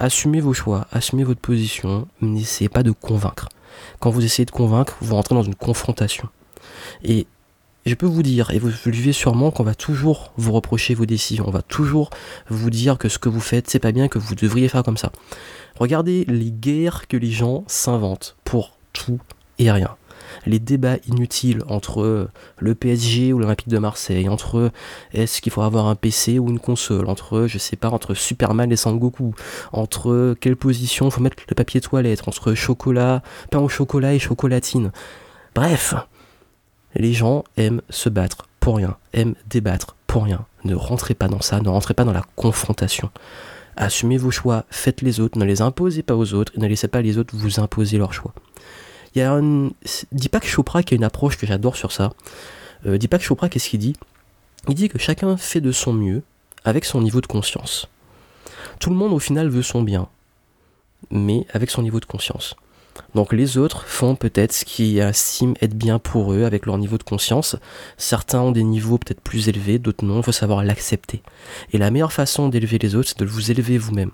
Assumez 0.00 0.40
vos 0.40 0.52
choix, 0.52 0.88
assumez 0.90 1.22
votre 1.22 1.40
position, 1.40 2.08
n'essayez 2.20 2.68
pas 2.68 2.82
de 2.82 2.90
convaincre. 2.90 3.48
Quand 4.00 4.10
vous 4.10 4.24
essayez 4.24 4.46
de 4.46 4.50
convaincre, 4.50 4.96
vous 5.00 5.14
rentrez 5.14 5.36
dans 5.36 5.44
une 5.44 5.54
confrontation. 5.54 6.28
Et 7.04 7.28
je 7.86 7.94
peux 7.94 8.06
vous 8.06 8.22
dire, 8.22 8.50
et 8.50 8.58
vous 8.58 8.68
le 8.68 8.92
vivez 8.92 9.12
sûrement, 9.12 9.50
qu'on 9.50 9.64
va 9.64 9.74
toujours 9.74 10.32
vous 10.36 10.52
reprocher 10.52 10.94
vos 10.94 11.06
décisions, 11.06 11.44
on 11.48 11.50
va 11.50 11.62
toujours 11.62 12.10
vous 12.48 12.70
dire 12.70 12.98
que 12.98 13.08
ce 13.08 13.18
que 13.18 13.28
vous 13.28 13.40
faites, 13.40 13.70
c'est 13.70 13.78
pas 13.78 13.92
bien, 13.92 14.08
que 14.08 14.18
vous 14.18 14.34
devriez 14.34 14.68
faire 14.68 14.82
comme 14.82 14.96
ça. 14.96 15.12
Regardez 15.78 16.24
les 16.26 16.50
guerres 16.50 17.08
que 17.08 17.16
les 17.16 17.30
gens 17.30 17.64
s'inventent 17.66 18.36
pour 18.44 18.76
tout 18.92 19.20
et 19.58 19.70
rien. 19.70 19.96
Les 20.46 20.58
débats 20.58 20.96
inutiles 21.08 21.62
entre 21.68 22.28
le 22.58 22.74
PSG 22.74 23.32
ou 23.32 23.38
l'Olympique 23.38 23.68
de 23.68 23.78
Marseille, 23.78 24.28
entre 24.28 24.70
est-ce 25.12 25.40
qu'il 25.40 25.52
faut 25.52 25.62
avoir 25.62 25.86
un 25.86 25.96
PC 25.96 26.38
ou 26.38 26.48
une 26.48 26.60
console, 26.60 27.08
entre, 27.08 27.46
je 27.46 27.58
sais 27.58 27.76
pas, 27.76 27.88
entre 27.88 28.14
Superman 28.14 28.70
et 28.70 28.76
Sangoku, 28.76 29.34
entre 29.72 30.36
quelle 30.40 30.56
position 30.56 31.10
faut 31.10 31.20
mettre 31.20 31.42
le 31.48 31.54
papier 31.54 31.80
toilette, 31.80 32.28
entre 32.28 32.54
chocolat, 32.54 33.22
pain 33.50 33.58
au 33.58 33.68
chocolat 33.68 34.14
et 34.14 34.18
chocolatine. 34.18 34.92
Bref, 35.54 35.94
les 36.94 37.12
gens 37.12 37.44
aiment 37.56 37.82
se 37.90 38.08
battre 38.08 38.46
pour 38.58 38.76
rien, 38.76 38.96
aiment 39.12 39.34
débattre 39.48 39.96
pour 40.06 40.24
rien. 40.24 40.44
Ne 40.64 40.74
rentrez 40.74 41.14
pas 41.14 41.28
dans 41.28 41.40
ça, 41.40 41.60
ne 41.60 41.68
rentrez 41.68 41.94
pas 41.94 42.04
dans 42.04 42.12
la 42.12 42.24
confrontation. 42.36 43.10
Assumez 43.76 44.18
vos 44.18 44.30
choix, 44.30 44.64
faites 44.70 45.00
les 45.00 45.20
autres, 45.20 45.38
ne 45.38 45.44
les 45.44 45.62
imposez 45.62 46.02
pas 46.02 46.16
aux 46.16 46.34
autres 46.34 46.52
et 46.56 46.60
ne 46.60 46.66
laissez 46.66 46.88
pas 46.88 47.00
les 47.00 47.18
autres 47.18 47.34
vous 47.36 47.60
imposer 47.60 47.98
leurs 47.98 48.12
choix. 48.12 48.34
Il 49.14 49.18
y 49.18 49.22
a 49.22 49.32
un... 49.32 49.70
Deepak 50.12 50.46
Chopra 50.46 50.82
qui 50.82 50.94
a 50.94 50.96
une 50.96 51.04
approche 51.04 51.36
que 51.36 51.46
j'adore 51.46 51.76
sur 51.76 51.92
ça. 51.92 52.12
Euh, 52.86 52.98
Chopra, 53.20 53.48
qu'est-ce 53.48 53.70
qu'il 53.70 53.80
dit? 53.80 53.96
Il 54.68 54.74
dit 54.74 54.88
que 54.88 54.98
chacun 54.98 55.36
fait 55.36 55.60
de 55.60 55.72
son 55.72 55.92
mieux 55.92 56.22
avec 56.64 56.84
son 56.84 57.00
niveau 57.00 57.20
de 57.20 57.26
conscience. 57.26 57.88
Tout 58.78 58.90
le 58.90 58.96
monde 58.96 59.12
au 59.12 59.18
final 59.18 59.48
veut 59.48 59.62
son 59.62 59.82
bien, 59.82 60.08
mais 61.10 61.46
avec 61.52 61.70
son 61.70 61.82
niveau 61.82 62.00
de 62.00 62.04
conscience. 62.04 62.56
Donc 63.14 63.32
les 63.32 63.58
autres 63.58 63.84
font 63.86 64.14
peut-être 64.14 64.52
ce 64.52 64.64
qui 64.64 64.98
estiment 64.98 65.54
être 65.60 65.74
bien 65.74 65.98
pour 65.98 66.32
eux 66.32 66.44
avec 66.44 66.66
leur 66.66 66.78
niveau 66.78 66.98
de 66.98 67.02
conscience. 67.02 67.56
Certains 67.96 68.40
ont 68.40 68.52
des 68.52 68.64
niveaux 68.64 68.98
peut-être 68.98 69.20
plus 69.20 69.48
élevés, 69.48 69.78
d'autres 69.78 70.04
non, 70.04 70.18
il 70.18 70.22
faut 70.22 70.32
savoir 70.32 70.64
l'accepter. 70.64 71.22
Et 71.72 71.78
la 71.78 71.90
meilleure 71.90 72.12
façon 72.12 72.48
d'élever 72.48 72.78
les 72.78 72.94
autres, 72.94 73.10
c'est 73.10 73.18
de 73.18 73.24
vous 73.24 73.50
élever 73.50 73.78
vous-même. 73.78 74.10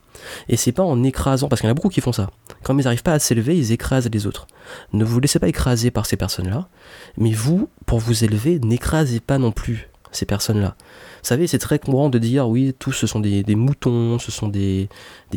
Et 0.48 0.56
c'est 0.56 0.72
pas 0.72 0.82
en 0.82 1.02
écrasant, 1.02 1.48
parce 1.48 1.60
qu'il 1.60 1.68
y 1.68 1.70
en 1.70 1.72
a 1.72 1.74
beaucoup 1.74 1.88
qui 1.88 2.00
font 2.00 2.12
ça. 2.12 2.30
Quand 2.62 2.76
ils 2.76 2.84
n'arrivent 2.84 3.02
pas 3.02 3.12
à 3.12 3.18
s'élever, 3.18 3.56
ils 3.56 3.72
écrasent 3.72 4.10
les 4.10 4.26
autres. 4.26 4.46
Ne 4.92 5.04
vous 5.04 5.20
laissez 5.20 5.38
pas 5.38 5.48
écraser 5.48 5.90
par 5.90 6.06
ces 6.06 6.16
personnes-là, 6.16 6.68
mais 7.16 7.32
vous, 7.32 7.68
pour 7.86 7.98
vous 7.98 8.24
élever, 8.24 8.58
n'écrasez 8.60 9.20
pas 9.20 9.38
non 9.38 9.52
plus 9.52 9.88
ces 10.16 10.26
personnes-là. 10.26 10.74
Vous 10.78 11.28
savez, 11.28 11.46
c'est 11.46 11.58
très 11.58 11.78
courant 11.78 12.08
de 12.08 12.18
dire 12.18 12.48
oui, 12.48 12.74
tous 12.78 12.92
ce 12.92 13.06
sont 13.06 13.20
des, 13.20 13.44
moutons, 13.54 14.18
ce 14.18 14.30
sont 14.30 14.48
des, 14.48 14.88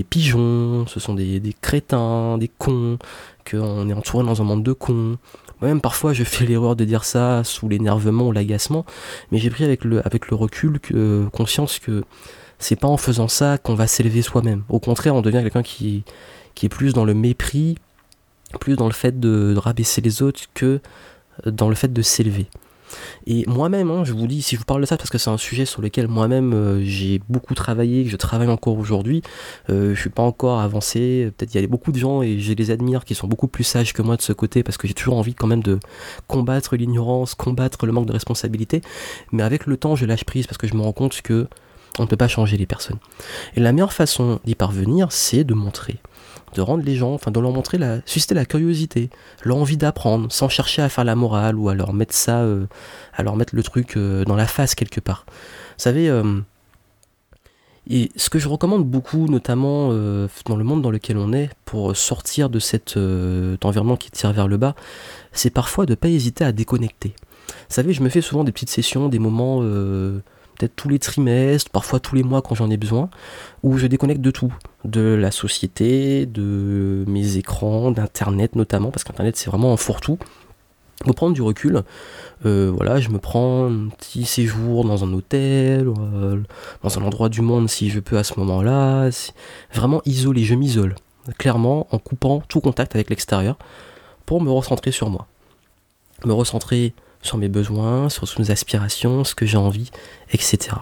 pigeons, 0.10 0.86
ce 0.88 1.00
sont 1.00 1.14
des, 1.14 1.56
crétins, 1.62 2.38
des 2.38 2.48
cons, 2.48 2.98
qu'on 3.50 3.90
est 3.90 3.94
entouré 3.94 4.26
dans 4.26 4.42
un 4.42 4.46
monde 4.46 4.64
de 4.64 4.74
cons. 4.74 5.18
Moi-même, 5.62 5.82
parfois, 5.82 6.14
je 6.14 6.24
fais 6.24 6.46
l'erreur 6.46 6.76
de 6.76 6.86
dire 6.86 7.04
ça 7.04 7.44
sous 7.44 7.68
l'énervement 7.68 8.28
ou 8.28 8.32
l'agacement, 8.32 8.86
mais 9.32 9.40
j'ai 9.40 9.50
pris 9.50 9.66
avec 9.66 9.84
le, 9.84 10.06
avec 10.06 10.30
le 10.30 10.36
recul 10.36 10.80
que, 10.80 11.28
conscience 11.34 11.80
que 11.80 12.04
c'est 12.60 12.76
pas 12.78 12.88
en 12.88 12.98
faisant 12.98 13.28
ça 13.28 13.58
qu'on 13.58 13.76
va 13.76 13.88
s'élever 13.88 14.22
soi-même. 14.22 14.64
Au 14.70 14.80
contraire, 14.80 15.16
on 15.16 15.22
devient 15.22 15.42
quelqu'un 15.42 15.64
qui, 15.64 16.04
qui 16.56 16.66
est 16.66 16.70
plus 16.70 16.94
dans 16.94 17.06
le 17.06 17.14
mépris, 17.14 17.78
plus 18.60 18.76
dans 18.76 18.88
le 18.88 18.94
fait 18.94 19.20
de 19.20 19.56
rabaisser 19.58 20.02
les 20.02 20.22
autres 20.22 20.42
que 20.54 20.80
dans 21.46 21.70
le 21.70 21.76
fait 21.76 21.92
de 21.92 22.02
s'élever. 22.02 22.48
Et 23.27 23.46
moi-même, 23.48 23.91
hein, 23.91 24.03
je 24.03 24.13
vous 24.13 24.27
dis, 24.27 24.41
si 24.41 24.55
je 24.55 24.60
vous 24.60 24.65
parle 24.65 24.81
de 24.81 24.86
ça, 24.86 24.98
parce 24.98 25.10
que 25.10 25.17
c'est 25.17 25.29
un 25.29 25.38
sujet 25.38 25.65
sur 25.65 25.81
lequel 25.81 26.08
moi-même 26.08 26.53
euh, 26.53 26.81
j'ai 26.84 27.22
beaucoup 27.29 27.53
travaillé, 27.53 28.03
que 28.03 28.10
je 28.10 28.17
travaille 28.17 28.48
encore 28.48 28.77
aujourd'hui, 28.77 29.22
euh, 29.69 29.96
je 29.96 30.00
suis 30.00 30.10
pas 30.10 30.24
encore 30.24 30.60
avancé. 30.60 31.31
Peut-être 31.38 31.53
il 31.53 31.62
y 31.62 31.63
a 31.63 31.67
beaucoup 31.67 31.91
de 31.91 32.00
gens 32.00 32.22
et 32.22 32.39
je 32.39 32.53
les 32.53 32.72
admire 32.72 33.05
qui 33.05 33.15
sont 33.15 33.27
beaucoup 33.27 33.48
plus 33.48 33.63
sages 33.63 33.93
que 33.93 34.01
moi 34.01 34.17
de 34.17 34.22
ce 34.22 34.34
côté, 34.34 34.63
parce 34.63 34.77
que 34.77 34.88
j'ai 34.88 34.93
toujours 34.93 35.17
envie 35.17 35.34
quand 35.34 35.48
même 35.48 35.63
de 35.63 35.79
combattre 36.27 36.75
l'ignorance, 36.75 37.36
combattre 37.36 37.86
le 37.86 37.91
manque 37.91 38.05
de 38.05 38.13
responsabilité. 38.13 38.81
Mais 39.31 39.43
avec 39.43 39.65
le 39.65 39.77
temps, 39.77 39.96
je 39.96 40.05
lâche 40.05 40.24
prise 40.24 40.48
parce 40.48 40.58
que 40.58 40.67
je 40.67 40.74
me 40.74 40.81
rends 40.81 40.93
compte 40.93 41.22
que 41.22 41.48
on 41.98 42.03
ne 42.03 42.08
peut 42.08 42.17
pas 42.17 42.27
changer 42.27 42.58
les 42.58 42.65
personnes. 42.65 42.98
Et 43.55 43.60
la 43.60 43.72
meilleure 43.74 43.93
façon 43.93 44.39
d'y 44.46 44.55
parvenir, 44.55 45.12
c'est 45.12 45.43
de 45.43 45.53
montrer 45.53 45.98
de 46.53 46.62
rendre 46.62 46.84
les 46.84 46.96
gens, 46.96 47.13
enfin 47.13 47.32
de 47.32 47.39
leur 47.39 47.51
montrer 47.51 47.77
la, 47.77 48.00
susciter 48.06 48.36
la 48.36 48.46
curiosité, 48.46 49.10
l'envie 49.44 49.77
d'apprendre, 49.77 50.32
sans 50.32 50.50
chercher 50.50 50.82
à 50.82 50.89
faire 50.89 51.03
la 51.03 51.15
morale 51.15 51.56
ou 51.56 51.70
à 51.70 51.75
leur 51.75 51.94
mettre 51.94 52.13
ça, 52.13 52.39
euh, 52.39 52.65
à 53.13 53.24
leur 53.24 53.36
mettre 53.36 53.56
le 53.56 53.63
truc 53.63 53.98
euh, 53.98 54.25
dans 54.25 54.36
la 54.36 54.48
face 54.48 54.75
quelque 54.75 55.00
part. 55.00 55.25
Vous 55.27 55.84
savez, 55.84 56.10
euh, 56.10 56.39
et 57.89 58.12
ce 58.15 58.29
que 58.29 58.39
je 58.39 58.48
recommande 58.48 58.86
beaucoup, 58.86 59.27
notamment 59.27 59.89
dans 59.89 60.56
le 60.56 60.63
monde 60.63 60.84
dans 60.84 60.91
lequel 60.91 61.18
on 61.18 61.34
est, 61.34 61.50
pour 61.65 61.96
sortir 61.98 62.51
de 62.51 62.60
cet 62.60 62.98
environnement 62.98 63.96
qui 63.96 64.12
tire 64.12 64.32
vers 64.32 64.48
le 64.48 64.58
bas, 64.58 64.75
c'est 65.32 65.50
parfois 65.50 65.88
de 65.88 65.94
ne 65.94 65.96
pas 65.96 66.10
hésiter 66.10 66.44
à 66.44 66.51
déconnecter. 66.51 67.15
Vous 67.48 67.74
savez, 67.74 67.94
je 67.94 68.03
me 68.03 68.10
fais 68.10 68.22
souvent 68.22 68.44
des 68.44 68.51
petites 68.51 68.70
sessions, 68.70 69.10
des 69.10 69.18
moments 69.18 69.63
peut-être 70.60 70.75
tous 70.75 70.89
les 70.89 71.00
trimestres, 71.00 71.72
parfois 71.72 72.00
tous 72.00 72.16
les 72.16 72.24
mois 72.24 72.42
quand 72.42 72.54
j'en 72.54 72.70
ai 72.70 72.78
besoin, 72.78 73.10
où 73.63 73.78
je 73.78 73.88
déconnecte 73.88 74.22
de 74.22 74.32
tout, 74.32 74.54
de 74.84 75.01
la 75.01 75.32
société, 75.32 76.25
de 76.25 77.06
mes 77.08 77.38
écrans, 77.38 77.92
d'internet 77.92 78.56
notamment, 78.56 78.92
parce 78.92 79.04
qu'internet 79.04 79.38
c'est 79.38 79.50
vraiment 79.50 79.74
un 79.74 79.78
fourre-tout. 79.78 80.20
Pour 81.06 81.16
prendre 81.16 81.34
du 81.34 81.42
recul, 81.42 81.84
euh, 82.46 82.70
voilà, 82.75 83.00
je 83.00 83.08
me 83.08 83.20
prends 83.20 83.68
un 83.72 83.88
petit 83.88 84.25
séjour 84.25 84.84
dans 84.84 85.06
un 85.06 85.13
hôtel, 85.13 85.88
euh, 85.88 86.42
dans 86.84 87.00
un 87.00 87.04
endroit 87.04 87.30
du 87.30 87.39
monde 87.39 87.70
si 87.70 87.89
je 87.89 88.01
peux 88.01 88.18
à 88.18 88.25
ce 88.25 88.38
moment-là, 88.38 89.10
vraiment 89.74 90.01
isolé, 90.06 90.44
je 90.44 90.56
m'isole, 90.56 90.96
clairement 91.38 91.88
en 91.92 92.00
coupant 92.00 92.44
tout 92.50 92.60
contact 92.60 92.96
avec 92.96 93.10
l'extérieur 93.10 93.58
pour 94.25 94.42
me 94.42 94.51
recentrer 94.51 94.92
sur 94.92 95.10
moi, 95.10 95.28
me 96.25 96.34
recentrer 96.34 96.94
sur 97.22 97.38
mes 97.38 97.50
besoins, 97.50 98.10
sur 98.10 98.28
mes 98.40 98.52
aspirations, 98.52 99.24
ce 99.24 99.36
que 99.36 99.46
j'ai 99.46 99.58
envie, 99.58 99.92
etc. 100.32 100.78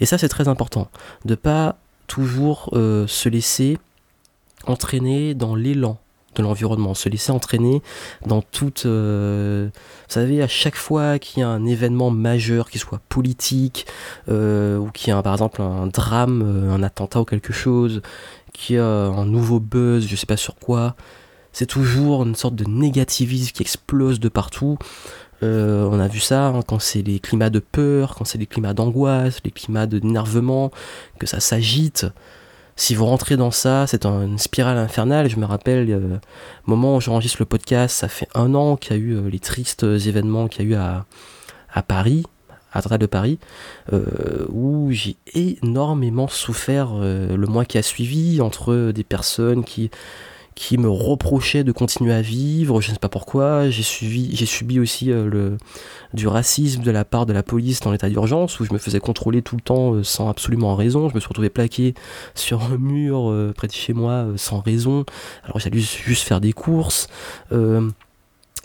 Et 0.00 0.06
ça 0.06 0.18
c'est 0.18 0.28
très 0.28 0.48
important, 0.48 0.88
de 1.24 1.34
pas 1.34 1.76
toujours 2.06 2.70
euh, 2.72 3.06
se 3.06 3.28
laisser 3.28 3.78
entraîner 4.66 5.34
dans 5.34 5.54
l'élan 5.54 5.98
de 6.36 6.42
l'environnement, 6.42 6.94
se 6.94 7.08
laisser 7.08 7.32
entraîner 7.32 7.82
dans 8.24 8.40
toute... 8.40 8.86
Euh, 8.86 9.68
vous 9.72 10.14
savez, 10.14 10.42
à 10.42 10.48
chaque 10.48 10.76
fois 10.76 11.18
qu'il 11.18 11.40
y 11.40 11.42
a 11.42 11.48
un 11.48 11.66
événement 11.66 12.10
majeur, 12.10 12.70
qui 12.70 12.78
soit 12.78 13.00
politique, 13.08 13.86
euh, 14.28 14.76
ou 14.78 14.90
qu'il 14.90 15.08
y 15.08 15.10
a 15.12 15.20
par 15.22 15.32
exemple 15.32 15.60
un 15.60 15.88
drame, 15.88 16.70
un 16.70 16.84
attentat 16.84 17.20
ou 17.20 17.24
quelque 17.24 17.52
chose, 17.52 18.00
qu'il 18.52 18.76
y 18.76 18.78
a 18.78 18.84
un 18.84 19.26
nouveau 19.26 19.58
buzz, 19.58 20.06
je 20.06 20.14
sais 20.14 20.26
pas 20.26 20.36
sur 20.36 20.54
quoi, 20.54 20.94
c'est 21.52 21.66
toujours 21.66 22.22
une 22.22 22.34
sorte 22.34 22.54
de 22.54 22.64
négativisme 22.64 23.52
qui 23.52 23.62
explose 23.62 24.20
de 24.20 24.28
partout. 24.28 24.78
Euh, 25.42 25.88
on 25.90 25.98
a 26.00 26.08
vu 26.08 26.20
ça 26.20 26.46
hein, 26.46 26.60
quand 26.66 26.80
c'est 26.80 27.02
les 27.02 27.18
climats 27.18 27.50
de 27.50 27.60
peur, 27.60 28.14
quand 28.14 28.24
c'est 28.24 28.38
les 28.38 28.46
climats 28.46 28.74
d'angoisse, 28.74 29.38
les 29.44 29.50
climats 29.50 29.86
d'énervement, 29.86 30.70
que 31.18 31.26
ça 31.26 31.40
s'agite. 31.40 32.06
Si 32.76 32.94
vous 32.94 33.06
rentrez 33.06 33.36
dans 33.36 33.50
ça, 33.50 33.86
c'est 33.86 34.06
une 34.06 34.38
spirale 34.38 34.78
infernale. 34.78 35.28
Je 35.28 35.36
me 35.36 35.44
rappelle, 35.44 35.90
euh, 35.90 36.18
moment 36.66 36.96
où 36.96 37.00
j'enregistre 37.00 37.38
le 37.40 37.46
podcast, 37.46 37.96
ça 37.96 38.08
fait 38.08 38.28
un 38.34 38.54
an 38.54 38.76
qu'il 38.76 38.96
y 38.96 38.98
a 38.98 39.02
eu 39.02 39.16
euh, 39.16 39.28
les 39.28 39.40
tristes 39.40 39.82
événements 39.82 40.48
qu'il 40.48 40.64
y 40.64 40.74
a 40.74 40.76
eu 40.76 40.80
à, 41.74 41.82
Paris, 41.82 42.24
à 42.72 42.80
Tratal 42.80 42.98
de 42.98 43.06
Paris, 43.06 43.38
où 44.52 44.88
j'ai 44.90 45.16
énormément 45.34 46.28
souffert 46.28 46.94
le 46.94 47.46
mois 47.46 47.64
qui 47.64 47.78
a 47.78 47.82
suivi 47.82 48.40
entre 48.40 48.92
des 48.92 49.04
personnes 49.04 49.64
qui 49.64 49.90
qui 50.54 50.78
me 50.78 50.88
reprochait 50.88 51.64
de 51.64 51.72
continuer 51.72 52.12
à 52.12 52.22
vivre, 52.22 52.80
je 52.80 52.88
ne 52.88 52.94
sais 52.94 52.98
pas 52.98 53.08
pourquoi, 53.08 53.70
j'ai 53.70 53.82
subi, 53.82 54.80
aussi 54.80 55.10
euh, 55.10 55.28
le, 55.28 55.56
du 56.12 56.26
racisme 56.26 56.82
de 56.82 56.90
la 56.90 57.04
part 57.04 57.26
de 57.26 57.32
la 57.32 57.42
police 57.42 57.80
dans 57.80 57.92
l'état 57.92 58.08
d'urgence, 58.08 58.60
où 58.60 58.64
je 58.64 58.72
me 58.72 58.78
faisais 58.78 59.00
contrôler 59.00 59.42
tout 59.42 59.56
le 59.56 59.62
temps 59.62 59.94
euh, 59.94 60.02
sans 60.02 60.28
absolument 60.28 60.74
raison, 60.74 61.08
je 61.08 61.14
me 61.14 61.20
suis 61.20 61.28
retrouvé 61.28 61.50
plaqué 61.50 61.94
sur 62.34 62.62
un 62.62 62.78
mur 62.78 63.30
euh, 63.30 63.52
près 63.56 63.68
de 63.68 63.72
chez 63.72 63.92
moi 63.92 64.26
sans 64.36 64.60
raison, 64.60 65.04
alors 65.44 65.60
j'allais 65.60 65.80
juste 65.80 66.24
faire 66.24 66.40
des 66.40 66.52
courses, 66.52 67.08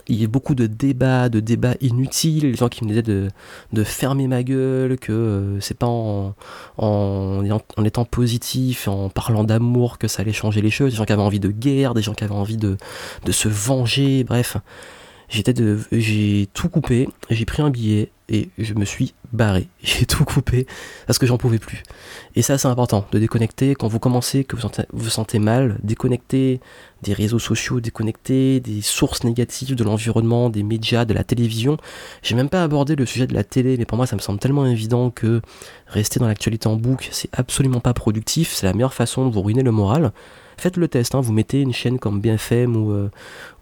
il 0.07 0.21
y 0.21 0.23
a 0.23 0.27
beaucoup 0.27 0.55
de 0.55 0.67
débats, 0.67 1.29
de 1.29 1.39
débats 1.39 1.75
inutiles, 1.81 2.43
les 2.43 2.55
gens 2.55 2.69
qui 2.69 2.83
me 2.83 2.89
disaient 2.89 3.01
de, 3.01 3.29
de 3.73 3.83
fermer 3.83 4.27
ma 4.27 4.43
gueule, 4.43 4.97
que 4.97 5.11
euh, 5.11 5.59
c'est 5.61 5.77
pas 5.77 5.87
en, 5.87 6.35
en, 6.77 7.43
étant 7.83 8.05
positif, 8.05 8.87
en 8.87 9.09
parlant 9.09 9.43
d'amour 9.43 9.97
que 9.97 10.07
ça 10.07 10.21
allait 10.21 10.33
changer 10.33 10.61
les 10.61 10.69
choses, 10.69 10.91
des 10.91 10.97
gens 10.97 11.05
qui 11.05 11.13
avaient 11.13 11.21
envie 11.21 11.39
de 11.39 11.49
guerre, 11.49 11.93
des 11.93 12.01
gens 12.01 12.13
qui 12.13 12.23
avaient 12.23 12.33
envie 12.33 12.57
de, 12.57 12.77
de 13.25 13.31
se 13.31 13.47
venger, 13.47 14.23
bref. 14.23 14.57
J'étais 15.27 15.55
j'ai 15.91 16.47
tout 16.53 16.69
coupé, 16.69 17.09
j'ai 17.31 17.45
pris 17.45 17.63
un 17.63 17.71
billet 17.71 18.11
et 18.29 18.49
je 18.57 18.73
me 18.73 18.85
suis 18.85 19.13
barré. 19.33 19.67
J'ai 19.83 20.05
tout 20.05 20.25
coupé 20.25 20.67
parce 21.07 21.19
que 21.19 21.25
j'en 21.25 21.37
pouvais 21.37 21.59
plus. 21.59 21.83
Et 22.35 22.41
ça, 22.41 22.57
c'est 22.57 22.67
important 22.67 23.05
de 23.11 23.19
déconnecter 23.19 23.75
quand 23.75 23.87
vous 23.87 23.99
commencez, 23.99 24.43
que 24.43 24.55
vous 24.55 24.61
sentez, 24.61 24.83
vous 24.91 25.09
sentez 25.09 25.39
mal, 25.39 25.77
déconnecter 25.83 26.59
des 27.03 27.13
réseaux 27.13 27.39
sociaux, 27.39 27.79
déconnecter 27.79 28.59
des 28.59 28.81
sources 28.81 29.23
négatives 29.23 29.75
de 29.75 29.83
l'environnement, 29.83 30.49
des 30.49 30.63
médias, 30.63 31.05
de 31.05 31.13
la 31.13 31.23
télévision. 31.23 31.77
J'ai 32.23 32.35
même 32.35 32.49
pas 32.49 32.63
abordé 32.63 32.95
le 32.95 33.05
sujet 33.05 33.27
de 33.27 33.33
la 33.33 33.43
télé, 33.43 33.77
mais 33.77 33.85
pour 33.85 33.97
moi, 33.97 34.07
ça 34.07 34.15
me 34.15 34.21
semble 34.21 34.39
tellement 34.39 34.65
évident 34.65 35.11
que 35.11 35.41
rester 35.87 36.19
dans 36.19 36.27
l'actualité 36.27 36.67
en 36.67 36.75
boucle, 36.75 37.07
c'est 37.11 37.29
absolument 37.33 37.79
pas 37.79 37.93
productif. 37.93 38.53
C'est 38.53 38.65
la 38.65 38.73
meilleure 38.73 38.93
façon 38.93 39.27
de 39.27 39.33
vous 39.33 39.41
ruiner 39.41 39.63
le 39.63 39.71
moral 39.71 40.11
faites 40.57 40.77
le 40.77 40.87
test, 40.87 41.15
hein. 41.15 41.21
vous 41.21 41.33
mettez 41.33 41.61
une 41.61 41.73
chaîne 41.73 41.99
comme 41.99 42.21
BFM 42.21 42.75
ou, 42.75 42.91
euh, 42.91 43.09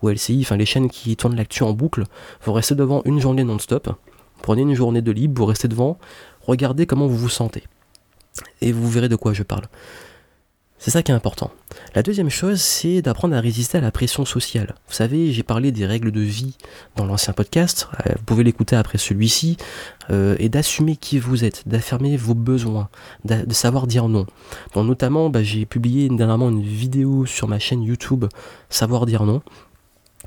ou 0.02 0.10
LCI, 0.10 0.42
enfin 0.42 0.58
les 0.58 0.66
chaînes 0.66 0.90
qui 0.90 1.16
tournent 1.16 1.36
l'actu 1.36 1.64
en 1.64 1.74
boucle, 1.74 2.04
vous 2.44 2.54
restez 2.54 2.76
devant 2.76 3.02
une 3.06 3.20
journée 3.20 3.44
non-stop, 3.44 3.96
prenez 4.44 4.62
une 4.62 4.76
journée 4.76 5.02
de 5.02 5.12
libre, 5.12 5.42
vous 5.42 5.48
restez 5.48 5.68
devant, 5.68 5.98
regardez 6.42 6.86
comment 6.86 7.08
vous 7.08 7.18
vous 7.18 7.30
sentez. 7.30 7.64
Et 8.62 8.72
vous 8.72 8.88
verrez 8.88 9.10
de 9.10 9.16
quoi 9.16 9.34
je 9.34 9.42
parle. 9.42 9.64
C'est 10.84 10.92
ça 10.92 11.02
qui 11.02 11.14
est 11.14 11.16
important. 11.16 11.50
La 11.96 12.04
deuxième 12.04 12.30
chose, 12.30 12.60
c'est 12.60 13.02
d'apprendre 13.02 13.38
à 13.38 13.40
résister 13.40 13.78
à 13.78 13.82
la 13.82 13.90
pression 13.90 14.26
sociale. 14.26 14.76
Vous 14.90 14.94
savez, 14.94 15.32
j'ai 15.32 15.42
parlé 15.42 15.72
des 15.72 15.86
règles 15.86 16.12
de 16.12 16.20
vie 16.20 16.58
dans 16.98 17.06
l'ancien 17.06 17.32
podcast, 17.32 17.88
euh, 18.06 18.12
vous 18.18 18.24
pouvez 18.26 18.44
l'écouter 18.44 18.76
après 18.76 18.98
celui-ci, 18.98 19.56
euh, 20.10 20.36
et 20.40 20.50
d'assumer 20.50 20.98
qui 20.98 21.20
vous 21.20 21.46
êtes, 21.46 21.66
d'affirmer 21.70 22.18
vos 22.18 22.34
besoins, 22.34 22.90
de 23.24 23.54
savoir 23.54 23.88
dire 23.88 24.10
non. 24.10 24.26
Donc 24.74 24.86
notamment, 24.86 25.30
bah, 25.30 25.42
j'ai 25.42 25.66
publié 25.66 26.10
dernièrement 26.10 26.50
une 26.50 26.62
vidéo 26.62 27.26
sur 27.26 27.48
ma 27.48 27.60
chaîne 27.60 27.82
YouTube 27.82 28.26
Savoir 28.70 29.06
dire 29.06 29.24
non. 29.24 29.42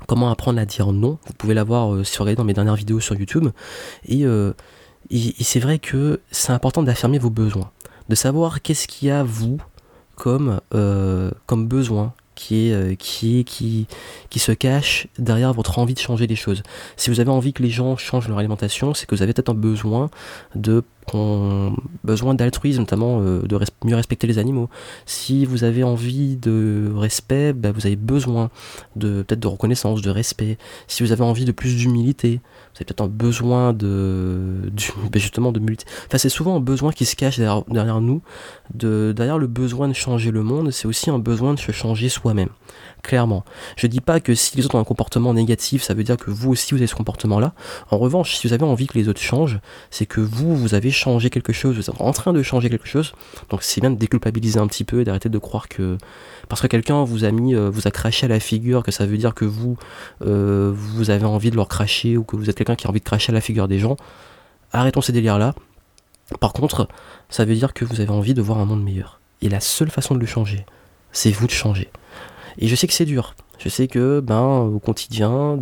Comment 0.05 0.29
apprendre 0.29 0.59
à 0.59 0.65
dire 0.65 0.91
non 0.91 1.17
Vous 1.25 1.33
pouvez 1.33 1.53
la 1.53 1.63
voir 1.63 1.93
euh, 1.93 2.03
si 2.03 2.17
vous 2.17 2.23
regardez 2.23 2.37
dans 2.37 2.43
mes 2.43 2.53
dernières 2.53 2.75
vidéos 2.75 2.99
sur 2.99 3.15
YouTube. 3.15 3.49
Et, 4.07 4.23
et 5.09 5.43
c'est 5.43 5.59
vrai 5.59 5.79
que 5.79 6.21
c'est 6.31 6.51
important 6.51 6.83
d'affirmer 6.83 7.17
vos 7.17 7.29
besoins, 7.29 7.71
de 8.09 8.15
savoir 8.15 8.61
qu'est-ce 8.61 8.87
qu'il 8.87 9.07
y 9.07 9.11
a 9.11 9.23
vous 9.23 9.57
comme, 10.17 10.59
euh, 10.73 11.31
besoin 11.51 12.13
euh, 12.51 12.95
qui, 12.95 13.45
qui 13.45 14.39
se 14.39 14.51
cache 14.51 15.07
derrière 15.17 15.53
votre 15.53 15.79
envie 15.79 15.93
de 15.93 15.99
changer 15.99 16.27
les 16.27 16.35
choses. 16.35 16.63
Si 16.97 17.09
vous 17.09 17.19
avez 17.19 17.31
envie 17.31 17.53
que 17.53 17.63
les 17.63 17.69
gens 17.69 17.95
changent 17.97 18.27
leur 18.27 18.39
alimentation, 18.39 18.93
c'est 18.93 19.05
que 19.05 19.15
vous 19.15 19.21
avez 19.21 19.33
peut-être 19.33 19.49
un 19.49 19.55
besoin 19.55 20.09
de 20.55 20.83
besoin 21.13 22.33
d'altruisme, 22.33 22.81
notamment 22.81 23.21
euh, 23.21 23.41
de 23.41 23.57
mieux 23.85 23.95
respecter 23.95 24.27
les 24.27 24.39
animaux. 24.39 24.69
Si 25.05 25.45
vous 25.45 25.63
avez 25.63 25.83
envie 25.83 26.35
de 26.35 26.91
respect, 26.95 27.53
bah, 27.53 27.71
vous 27.71 27.85
avez 27.85 27.95
besoin 27.95 28.49
de 28.95 29.23
peut-être 29.23 29.39
de 29.39 29.47
reconnaissance, 29.47 30.01
de 30.01 30.09
respect. 30.09 30.57
Si 30.87 31.03
vous 31.03 31.11
avez 31.11 31.23
envie 31.23 31.45
de 31.45 31.51
plus 31.51 31.75
d'humilité, 31.75 32.39
vous 32.39 32.77
avez 32.77 32.85
peut-être 32.85 33.01
un 33.01 33.07
besoin 33.07 33.73
de, 33.73 34.61
bah, 35.11 35.19
justement 35.19 35.51
de 35.51 35.59
multi. 35.59 35.85
Enfin, 36.07 36.17
c'est 36.17 36.29
souvent 36.29 36.55
un 36.57 36.61
besoin 36.61 36.91
qui 36.91 37.05
se 37.05 37.15
cache 37.15 37.37
derrière, 37.37 38.01
nous. 38.01 38.21
De, 38.73 39.13
derrière 39.15 39.37
le 39.37 39.47
besoin 39.47 39.87
de 39.87 39.93
changer 39.93 40.31
le 40.31 40.43
monde, 40.43 40.71
c'est 40.71 40.87
aussi 40.87 41.09
un 41.09 41.19
besoin 41.19 41.53
de 41.53 41.59
se 41.59 41.71
changer 41.71 42.09
soi-même 42.09 42.49
clairement. 43.07 43.43
Je 43.77 43.87
dis 43.87 44.01
pas 44.01 44.19
que 44.19 44.35
si 44.35 44.57
les 44.57 44.65
autres 44.65 44.75
ont 44.75 44.79
un 44.79 44.83
comportement 44.83 45.33
négatif, 45.33 45.81
ça 45.81 45.93
veut 45.93 46.03
dire 46.03 46.17
que 46.17 46.29
vous 46.29 46.51
aussi 46.51 46.73
vous 46.73 46.77
avez 46.77 46.87
ce 46.87 46.95
comportement-là. 46.95 47.53
En 47.89 47.97
revanche, 47.97 48.35
si 48.35 48.47
vous 48.47 48.53
avez 48.53 48.65
envie 48.65 48.85
que 48.85 48.97
les 48.97 49.07
autres 49.07 49.21
changent, 49.21 49.59
c'est 49.89 50.05
que 50.05 50.19
vous, 50.19 50.55
vous 50.55 50.75
avez 50.75 50.91
changé 50.91 51.29
quelque 51.29 51.53
chose, 51.53 51.75
vous 51.75 51.89
êtes 51.89 52.01
en 52.01 52.11
train 52.11 52.33
de 52.33 52.43
changer 52.43 52.69
quelque 52.69 52.87
chose. 52.87 53.13
Donc 53.49 53.63
c'est 53.63 53.81
bien 53.81 53.91
de 53.91 53.95
déculpabiliser 53.95 54.59
un 54.59 54.67
petit 54.67 54.83
peu 54.83 55.01
et 55.01 55.05
d'arrêter 55.05 55.29
de 55.29 55.37
croire 55.37 55.69
que 55.69 55.97
parce 56.49 56.61
que 56.61 56.67
quelqu'un 56.67 57.03
vous 57.03 57.23
a 57.23 57.31
mis, 57.31 57.55
euh, 57.55 57.69
vous 57.69 57.87
a 57.87 57.91
craché 57.91 58.25
à 58.25 58.29
la 58.29 58.39
figure, 58.39 58.83
que 58.83 58.91
ça 58.91 59.05
veut 59.05 59.17
dire 59.17 59.33
que 59.33 59.45
vous, 59.45 59.77
euh, 60.21 60.71
vous 60.75 61.09
avez 61.09 61.25
envie 61.25 61.49
de 61.49 61.55
leur 61.55 61.69
cracher 61.69 62.17
ou 62.17 62.23
que 62.23 62.35
vous 62.35 62.49
êtes 62.49 62.57
quelqu'un 62.57 62.75
qui 62.75 62.87
a 62.87 62.89
envie 62.89 62.99
de 62.99 63.05
cracher 63.05 63.31
à 63.31 63.33
la 63.33 63.41
figure 63.41 63.67
des 63.67 63.79
gens. 63.79 63.97
Arrêtons 64.73 65.01
ces 65.01 65.13
délires-là. 65.13 65.55
Par 66.41 66.51
contre, 66.51 66.89
ça 67.29 67.45
veut 67.45 67.55
dire 67.55 67.73
que 67.73 67.85
vous 67.85 68.01
avez 68.01 68.11
envie 68.11 68.33
de 68.33 68.41
voir 68.41 68.59
un 68.59 68.65
monde 68.65 68.83
meilleur. 68.83 69.21
Et 69.41 69.47
la 69.47 69.61
seule 69.61 69.89
façon 69.89 70.13
de 70.13 70.19
le 70.19 70.25
changer, 70.25 70.65
c'est 71.13 71.31
vous 71.31 71.47
de 71.47 71.51
changer. 71.51 71.89
Et 72.59 72.67
je 72.67 72.75
sais 72.75 72.87
que 72.87 72.93
c'est 72.93 73.05
dur. 73.05 73.35
Je 73.57 73.69
sais 73.69 73.87
que 73.87 74.19
ben 74.19 74.59
au 74.59 74.79
quotidien, 74.79 75.59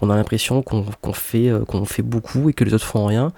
on 0.00 0.10
a 0.10 0.16
l'impression 0.16 0.62
qu'on 0.62 0.84
fait, 1.12 1.48
euh, 1.48 1.64
fait 1.84 2.02
beaucoup 2.02 2.48
et 2.48 2.52
que 2.52 2.64
les 2.64 2.74
autres 2.74 2.86
font 2.86 3.06
rien. 3.06 3.32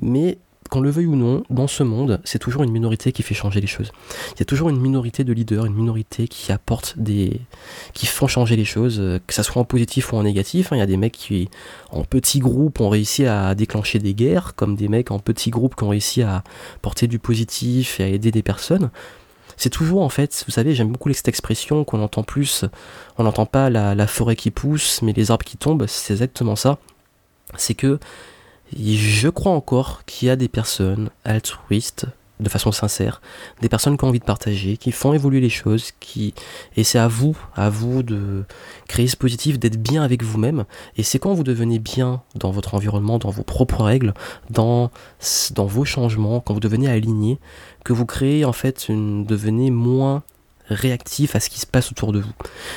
Mais 0.00 0.38
qu'on 0.70 0.80
le 0.80 0.90
veuille 0.90 1.06
ou 1.06 1.16
non, 1.16 1.42
dans 1.50 1.66
ce 1.66 1.82
monde, 1.82 2.20
c'est 2.24 2.38
toujours 2.38 2.62
une 2.62 2.70
minorité 2.70 3.12
qui 3.12 3.22
fait 3.22 3.34
changer 3.34 3.60
les 3.60 3.66
choses. 3.66 3.92
Il 4.32 4.38
y 4.40 4.42
a 4.42 4.44
toujours 4.44 4.70
une 4.70 4.80
minorité 4.80 5.22
de 5.22 5.32
leaders, 5.32 5.66
une 5.66 5.74
minorité 5.74 6.26
qui 6.26 6.52
apporte 6.52 6.94
des. 6.96 7.40
qui 7.92 8.06
font 8.06 8.26
changer 8.26 8.56
les 8.56 8.64
choses, 8.64 8.98
euh, 8.98 9.18
que 9.26 9.34
ça 9.34 9.42
soit 9.42 9.60
en 9.60 9.64
positif 9.64 10.12
ou 10.12 10.16
en 10.16 10.22
négatif. 10.22 10.72
Hein. 10.72 10.76
Il 10.76 10.78
y 10.78 10.82
a 10.82 10.86
des 10.86 10.96
mecs 10.96 11.12
qui, 11.12 11.48
en 11.90 12.04
petits 12.04 12.38
groupes, 12.38 12.80
ont 12.80 12.88
réussi 12.88 13.26
à 13.26 13.54
déclencher 13.54 13.98
des 13.98 14.14
guerres, 14.14 14.54
comme 14.54 14.74
des 14.76 14.88
mecs 14.88 15.10
en 15.10 15.18
petits 15.18 15.50
groupes 15.50 15.76
qui 15.76 15.84
ont 15.84 15.90
réussi 15.90 16.22
à 16.22 16.42
porter 16.82 17.08
du 17.08 17.18
positif 17.18 18.00
et 18.00 18.04
à 18.04 18.08
aider 18.08 18.30
des 18.30 18.42
personnes 18.42 18.90
c'est 19.56 19.70
toujours 19.70 20.02
en 20.02 20.08
fait, 20.08 20.44
vous 20.46 20.52
savez, 20.52 20.74
j'aime 20.74 20.92
beaucoup 20.92 21.12
cette 21.12 21.28
expression 21.28 21.84
qu'on 21.84 22.02
entend 22.02 22.22
plus, 22.22 22.64
on 23.18 23.24
n'entend 23.24 23.46
pas 23.46 23.70
la, 23.70 24.06
forêt 24.06 24.36
qui 24.36 24.50
pousse, 24.50 25.02
mais 25.02 25.12
les 25.12 25.30
arbres 25.30 25.44
qui 25.44 25.56
tombent, 25.56 25.86
c'est 25.86 26.14
exactement 26.14 26.56
ça. 26.56 26.78
C'est 27.56 27.74
que 27.74 27.98
je 28.76 29.28
crois 29.28 29.52
encore 29.52 30.04
qu'il 30.04 30.28
y 30.28 30.30
a 30.30 30.36
des 30.36 30.48
personnes 30.48 31.10
altruistes 31.24 32.06
de 32.40 32.48
façon 32.48 32.72
sincère, 32.72 33.20
des 33.60 33.68
personnes 33.68 33.96
qui 33.96 34.04
ont 34.04 34.08
envie 34.08 34.18
de 34.18 34.24
partager, 34.24 34.76
qui 34.76 34.90
font 34.92 35.12
évoluer 35.12 35.40
les 35.40 35.48
choses, 35.48 35.92
qui 36.00 36.34
et 36.76 36.82
c'est 36.82 36.98
à 36.98 37.08
vous, 37.08 37.36
à 37.54 37.70
vous 37.70 38.02
de 38.02 38.44
créer 38.88 39.06
ce 39.06 39.16
positif, 39.16 39.58
d'être 39.58 39.80
bien 39.80 40.02
avec 40.02 40.22
vous-même. 40.22 40.64
Et 40.96 41.02
c'est 41.02 41.18
quand 41.18 41.32
vous 41.32 41.44
devenez 41.44 41.78
bien 41.78 42.22
dans 42.34 42.50
votre 42.50 42.74
environnement, 42.74 43.18
dans 43.18 43.30
vos 43.30 43.44
propres 43.44 43.84
règles, 43.84 44.14
dans 44.50 44.90
vos 45.56 45.84
changements, 45.84 46.40
quand 46.40 46.54
vous 46.54 46.60
devenez 46.60 46.88
aligné, 46.88 47.38
que 47.84 47.92
vous 47.92 48.06
créez 48.06 48.44
en 48.44 48.52
fait 48.52 48.88
une 48.88 49.24
devenez 49.24 49.70
moins 49.70 50.22
réactif 50.68 51.36
à 51.36 51.40
ce 51.40 51.50
qui 51.50 51.60
se 51.60 51.66
passe 51.66 51.90
autour 51.90 52.12
de 52.12 52.20
vous. 52.20 52.32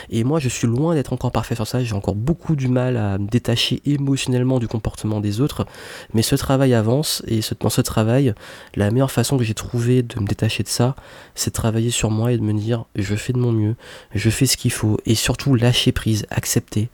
Et 0.10 0.24
moi, 0.24 0.40
je 0.40 0.50
suis 0.50 0.68
loin 0.68 0.96
d'être 0.96 1.14
encore 1.14 1.32
parfait 1.32 1.56
sur 1.56 1.68
ça. 1.68 1.84
J'ai 1.84 1.94
encore 1.94 2.16
beaucoup 2.16 2.56
du 2.56 2.68
mal 2.68 2.98
à 2.98 3.18
me 3.18 3.28
détacher 3.28 3.82
émotionnellement 3.86 4.60
du 4.60 4.68
comportement 4.68 5.20
des 5.20 5.42
autres. 5.42 5.66
Mais 6.14 6.22
ce 6.22 6.36
travail 6.36 6.74
avance 6.74 7.24
et 7.28 7.40
dans 7.60 7.70
ce 7.70 7.82
travail, 7.82 8.34
la 8.76 8.92
meilleure 8.92 9.12
façon 9.12 9.38
que 9.38 9.44
j'ai 9.44 9.54
trouvé 9.54 10.04
de 10.04 10.20
me 10.20 10.28
détacher 10.28 10.64
de 10.64 10.68
ça, 10.68 10.96
c'est 11.36 11.52
de 11.52 11.56
travailler 11.56 11.92
sur 11.92 12.12
moi 12.12 12.32
et 12.32 12.38
de 12.38 12.44
me 12.44 12.54
dire 12.54 12.86
je 12.96 13.16
fais 13.16 13.34
de 13.34 13.40
mon 13.40 13.52
mieux, 13.52 13.76
je 14.14 14.30
fais 14.30 14.46
ce 14.46 14.58
qu'il 14.58 14.72
faut 14.72 14.98
et 15.06 15.16
surtout 15.16 15.56
lâcher 15.56 15.92
prise, 15.92 16.26
accepter 16.30 16.90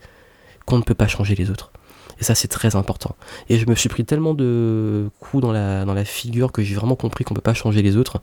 qu'on 0.66 0.78
ne 0.78 0.82
peut 0.82 0.94
pas 0.94 1.08
changer 1.08 1.34
les 1.34 1.50
autres. 1.50 1.72
Et 2.20 2.24
ça, 2.24 2.34
c'est 2.34 2.48
très 2.48 2.76
important. 2.76 3.16
Et 3.48 3.58
je 3.58 3.66
me 3.68 3.74
suis 3.74 3.88
pris 3.88 4.04
tellement 4.04 4.34
de 4.34 5.08
coups 5.20 5.42
dans 5.42 5.52
la, 5.52 5.84
dans 5.84 5.94
la 5.94 6.04
figure 6.04 6.52
que 6.52 6.62
j'ai 6.62 6.74
vraiment 6.74 6.96
compris 6.96 7.24
qu'on 7.24 7.34
ne 7.34 7.36
peut 7.36 7.42
pas 7.42 7.54
changer 7.54 7.82
les 7.82 7.96
autres, 7.96 8.20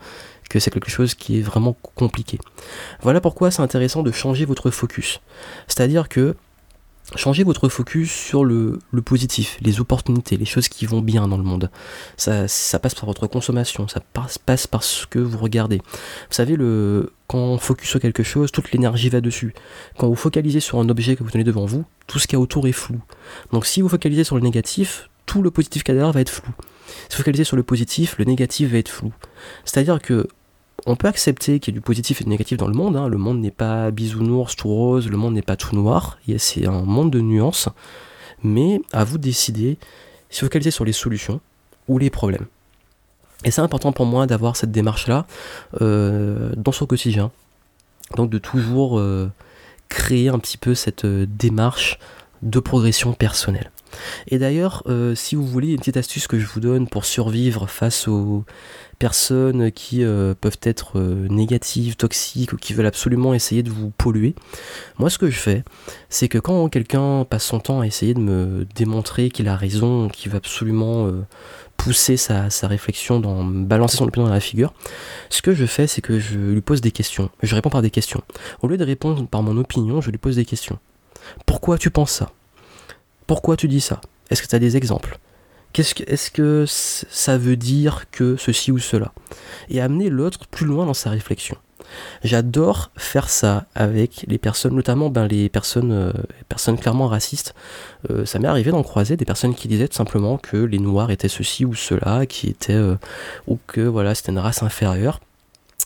que 0.50 0.59
c'est 0.59 0.71
quelque 0.71 0.89
chose 0.89 1.15
qui 1.15 1.39
est 1.39 1.41
vraiment 1.41 1.75
compliqué. 1.95 2.39
Voilà 3.01 3.21
pourquoi 3.21 3.51
c'est 3.51 3.61
intéressant 3.61 4.03
de 4.03 4.11
changer 4.11 4.45
votre 4.45 4.69
focus. 4.69 5.21
C'est-à-dire 5.67 6.09
que 6.09 6.35
Changez 7.15 7.44
votre 7.44 7.68
focus 7.68 8.10
sur 8.10 8.46
le, 8.46 8.80
positif, 9.03 9.58
les 9.62 9.82
opportunités, 9.82 10.38
les 10.38 10.46
choses 10.46 10.70
qui 10.70 10.86
vont 10.86 11.01
bien 11.01 11.27
dans 11.27 11.38
le 11.38 11.44
monde. 11.44 11.70
Ça, 12.15 12.48
passe 12.80 12.96
par 12.96 13.06
votre 13.06 13.27
consommation, 13.27 13.88
ça 13.88 14.00
passe, 14.00 14.38
passe, 14.38 14.65
par 14.65 14.84
ce 14.84 15.06
que 15.08 15.20
vous 15.20 15.38
regardez. 15.38 15.77
Vous 15.77 16.34
savez, 16.34 16.56
le, 16.56 17.12
quand 17.27 17.39
on 17.39 17.58
focus 17.58 17.89
sur 17.89 18.00
quelque 18.00 18.24
chose, 18.24 18.51
toute 18.51 18.72
l'énergie 18.72 19.10
va 19.10 19.20
dessus. 19.20 19.53
Quand 19.98 20.08
vous 20.08 20.15
focalisez 20.15 20.62
sur 20.62 20.80
un 20.80 20.88
objet 20.88 21.18
que 21.18 21.24
vous 21.24 21.32
tenez 21.32 21.44
devant 21.44 21.65
vous, 21.65 21.84
tout 22.08 22.18
ce 22.18 22.27
qu'il 22.27 22.38
y 22.38 22.39
a 22.39 22.41
autour 22.41 22.68
est 22.68 22.72
flou. 22.72 23.01
Donc 23.51 23.65
si 23.65 23.82
vous 23.82 23.89
focalisez 23.89 24.24
sur 24.24 24.38
le 24.38 24.41
négatif, 24.41 25.10
tout 25.25 25.41
le 25.41 25.51
positif 25.51 25.84
qu'il 25.84 25.94
y 25.94 25.98
a 25.98 26.00
derrière 26.00 26.13
va 26.13 26.22
être 26.22 26.30
flou. 26.30 26.51
Si 27.10 27.15
vous 27.15 27.24
focalisez 27.24 27.44
sur 27.44 27.58
le 27.58 27.63
positif, 27.63 28.15
le 28.20 28.25
négatif 28.25 28.72
va 28.72 28.77
être 28.77 28.89
flou. 28.89 29.13
C'est-à-dire 29.65 30.01
que 30.01 30.27
on 30.85 30.95
peut 30.95 31.07
accepter 31.07 31.59
qu'il 31.59 31.73
y 31.73 31.77
ait 31.77 31.79
du 31.79 31.81
positif 31.81 32.21
et 32.21 32.23
du 32.23 32.29
négatif 32.29 32.57
dans 32.57 32.67
le 32.67 32.73
monde. 32.73 32.95
Hein. 32.95 33.07
Le 33.07 33.17
monde 33.17 33.39
n'est 33.39 33.51
pas 33.51 33.91
bisounours, 33.91 34.55
tout 34.55 34.67
rose, 34.67 35.09
le 35.09 35.17
monde 35.17 35.33
n'est 35.33 35.41
pas 35.41 35.55
tout 35.55 35.75
noir. 35.75 36.17
C'est 36.38 36.65
un 36.65 36.81
monde 36.81 37.11
de 37.11 37.21
nuances. 37.21 37.69
Mais 38.43 38.81
à 38.91 39.03
vous 39.03 39.17
de 39.17 39.23
décider 39.23 39.77
si 40.29 40.41
vous 40.41 40.47
focalisez 40.47 40.71
sur 40.71 40.85
les 40.85 40.93
solutions 40.93 41.39
ou 41.88 41.97
les 41.97 42.09
problèmes. 42.09 42.47
Et 43.43 43.51
c'est 43.51 43.61
important 43.61 43.91
pour 43.91 44.05
moi 44.05 44.27
d'avoir 44.27 44.55
cette 44.55 44.71
démarche-là 44.71 45.25
euh, 45.81 46.51
dans 46.55 46.71
son 46.71 46.85
quotidien. 46.85 47.31
Donc 48.15 48.29
de 48.29 48.38
toujours 48.38 49.00
euh, 49.00 49.31
créer 49.89 50.29
un 50.29 50.39
petit 50.39 50.57
peu 50.57 50.75
cette 50.75 51.05
euh, 51.05 51.25
démarche 51.27 51.97
de 52.41 52.59
progression 52.59 53.13
personnelle. 53.13 53.71
Et 54.27 54.39
d'ailleurs, 54.39 54.83
si 55.15 55.36
vous 55.36 55.45
voulez 55.45 55.71
une 55.71 55.79
petite 55.79 55.98
astuce 55.98 56.27
que 56.27 56.39
je 56.39 56.45
vous 56.45 56.60
donne 56.60 56.88
pour 56.88 57.05
survivre 57.05 57.67
face 57.67 58.07
aux 58.07 58.45
personnes 59.01 59.71
qui 59.71 60.03
euh, 60.03 60.36
peuvent 60.39 60.60
être 60.62 61.00
euh, 61.00 61.27
négatives, 61.27 61.95
toxiques 61.95 62.53
ou 62.53 62.57
qui 62.57 62.74
veulent 62.74 62.86
absolument 62.86 63.33
essayer 63.33 63.63
de 63.63 63.71
vous 63.71 63.89
polluer. 63.89 64.36
Moi, 65.00 65.10
ce 65.10 65.17
que 65.17 65.31
je 65.31 65.39
fais, 65.39 65.63
c'est 66.10 66.27
que 66.27 66.38
quand 66.38 66.69
quelqu'un 66.69 67.25
passe 67.27 67.45
son 67.45 67.60
temps 67.60 67.81
à 67.81 67.88
essayer 67.88 68.13
de 68.13 68.19
me 68.19 68.63
démontrer 68.75 69.31
qu'il 69.31 69.48
a 69.48 69.55
raison, 69.55 70.07
qu'il 70.07 70.31
va 70.31 70.38
absolument 70.38 71.07
euh, 71.07 71.25
pousser 71.77 72.15
sa, 72.15 72.48
réflexion, 72.67 73.19
dans 73.19 73.43
balancer 73.43 73.98
son 73.98 74.05
opinion 74.07 74.27
dans 74.27 74.33
la 74.33 74.39
figure, 74.39 74.71
ce 75.31 75.41
que 75.41 75.55
je 75.55 75.65
fais, 75.65 75.88
c'est 75.88 76.01
que 76.01 76.19
je 76.19 76.38
lui 76.38 76.62
pose 76.62 76.79
des 76.79 76.91
questions. 76.91 77.31
Je 77.41 77.55
réponds 77.55 77.71
par 77.71 77.81
des 77.81 77.89
questions. 77.89 78.21
Au 78.62 78.67
lieu 78.67 78.77
de 78.77 78.86
répondre 78.86 79.27
par 79.27 79.41
mon 79.41 79.57
opinion, 79.57 80.00
je 80.00 80.12
lui 80.12 80.19
pose 80.19 80.36
des 80.36 80.45
questions. 80.45 80.77
Pourquoi 81.48 81.79
tu 81.79 81.89
penses 81.89 82.12
ça? 82.12 82.31
Pourquoi 83.31 83.55
tu 83.55 83.69
dis 83.69 83.79
ça? 83.79 84.01
Est-ce 84.29 84.41
que 84.41 84.47
tu 84.50 84.55
as 84.57 84.59
des 84.59 84.75
exemples? 84.75 85.17
Qu'est-ce 85.71 85.95
que, 85.95 86.03
est-ce 86.05 86.29
que 86.31 86.65
ça 86.67 87.38
veut 87.38 87.55
dire 87.55 88.07
que 88.11 88.35
ceci 88.35 88.73
ou 88.73 88.77
cela? 88.77 89.13
Et 89.69 89.79
amener 89.79 90.09
l'autre 90.09 90.47
plus 90.47 90.65
loin 90.65 90.85
dans 90.85 90.93
sa 90.93 91.11
réflexion. 91.11 91.55
J'adore 92.25 92.91
faire 92.97 93.29
ça 93.29 93.67
avec 93.73 94.25
les 94.27 94.38
personnes, 94.38 94.75
notamment 94.75 95.09
ben, 95.09 95.27
les 95.27 95.47
personnes, 95.47 95.93
euh, 95.93 96.11
personnes 96.49 96.77
clairement 96.77 97.08
racistes. 97.08 97.56
Euh, 98.10 98.25
ça 98.25 98.38
m'est 98.38 98.49
arrivé 98.49 98.71
d'en 98.71 98.84
croiser 98.84 99.15
des 99.15 99.23
personnes 99.23 99.56
qui 99.56 99.69
disaient 99.69 99.88
tout 99.88 99.95
simplement 99.95 100.38
que 100.38 100.58
les 100.58 100.79
noirs 100.79 101.10
étaient 101.10 101.29
ceci 101.29 101.63
ou 101.63 101.73
cela, 101.73 102.25
qui 102.25 102.49
étaient 102.49 102.73
euh, 102.73 102.97
ou 103.47 103.58
que 103.65 103.79
voilà 103.79 104.13
c'était 104.13 104.34
une 104.34 104.39
race 104.39 104.62
inférieure. 104.62 105.21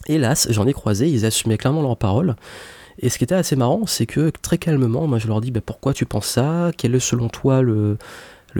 Hélas, 0.07 0.47
j'en 0.49 0.65
ai 0.65 0.73
croisé, 0.73 1.09
ils 1.09 1.27
assumaient 1.27 1.59
clairement 1.59 1.83
leurs 1.83 1.97
paroles. 1.97 2.35
Et 2.99 3.09
ce 3.09 3.17
qui 3.17 3.23
était 3.23 3.35
assez 3.35 3.55
marrant, 3.55 3.85
c'est 3.85 4.05
que 4.05 4.31
très 4.41 4.57
calmement, 4.57 5.07
moi 5.07 5.19
je 5.19 5.27
leur 5.27 5.41
dis 5.41 5.51
ben, 5.51 5.61
pourquoi 5.61 5.93
tu 5.93 6.05
penses 6.05 6.27
ça? 6.27 6.71
Quel 6.77 6.95
est 6.95 6.99
selon 6.99 7.29
toi 7.29 7.61
le 7.61 7.97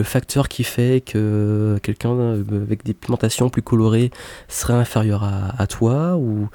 facteur 0.02 0.48
qui 0.48 0.62
fait 0.62 1.02
que 1.04 1.78
quelqu'un 1.82 2.10
euh, 2.10 2.44
avec 2.62 2.84
des 2.84 2.92
pigmentations 2.92 3.48
plus 3.48 3.62
colorées 3.62 4.10
serait 4.48 4.74
inférieur 4.74 5.24
à, 5.24 5.66
toi? 5.66 6.16
Ou 6.16 6.48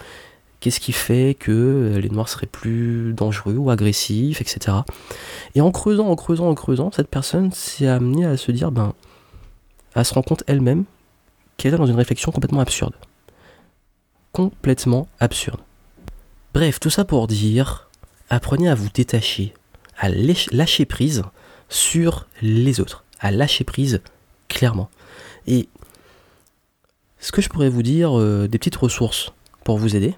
qu'est-ce 0.60 0.80
qui 0.80 0.92
fait 0.92 1.36
que 1.40 1.98
les 2.02 2.10
noirs 2.10 2.30
seraient 2.30 2.46
plus 2.46 3.14
dangereux 3.14 3.56
ou 3.56 3.72
agressifs, 3.72 4.42
etc. 4.42 4.78
Et 5.56 5.62
en 5.62 5.72
creusant, 5.72 6.08
en 6.08 6.16
creusant, 6.16 6.50
en 6.50 6.56
creusant, 6.56 6.92
cette 6.92 7.10
personne 7.10 7.52
s'est 7.52 7.88
amenée 7.88 8.26
à 8.26 8.38
se 8.38 8.52
dire, 8.52 8.72
ben, 8.72 8.94
à 9.96 10.04
se 10.04 10.14
rendre 10.14 10.28
compte 10.28 10.44
elle-même 10.48 10.86
qu'elle 11.58 11.74
est 11.74 11.78
dans 11.78 11.88
une 11.88 11.96
réflexion 11.96 12.32
complètement 12.32 12.62
absurde. 12.62 12.94
Complètement 14.32 15.08
absurde. 15.20 15.60
Bref, 16.54 16.80
tout 16.80 16.90
ça 16.90 17.06
pour 17.06 17.28
dire, 17.28 17.90
apprenez 18.30 18.70
à 18.70 18.76
vous 18.76 18.90
détacher, 18.94 19.54
à 19.98 20.10
lâcher 20.10 20.86
prise 20.86 21.24
sur 21.70 22.28
les 22.42 22.80
autres 22.82 23.06
à 23.22 23.32
lâcher 23.32 23.64
prise 23.64 24.02
clairement. 24.50 24.90
Et 25.48 25.70
ce 27.20 27.32
que 27.32 27.42
je 27.42 27.50
pourrais 27.50 27.70
vous 27.70 27.84
dire, 27.84 28.20
euh, 28.20 28.48
des 28.48 28.58
petites 28.58 28.76
ressources 28.76 29.32
pour 29.64 29.78
vous 29.78 29.96
aider. 29.96 30.14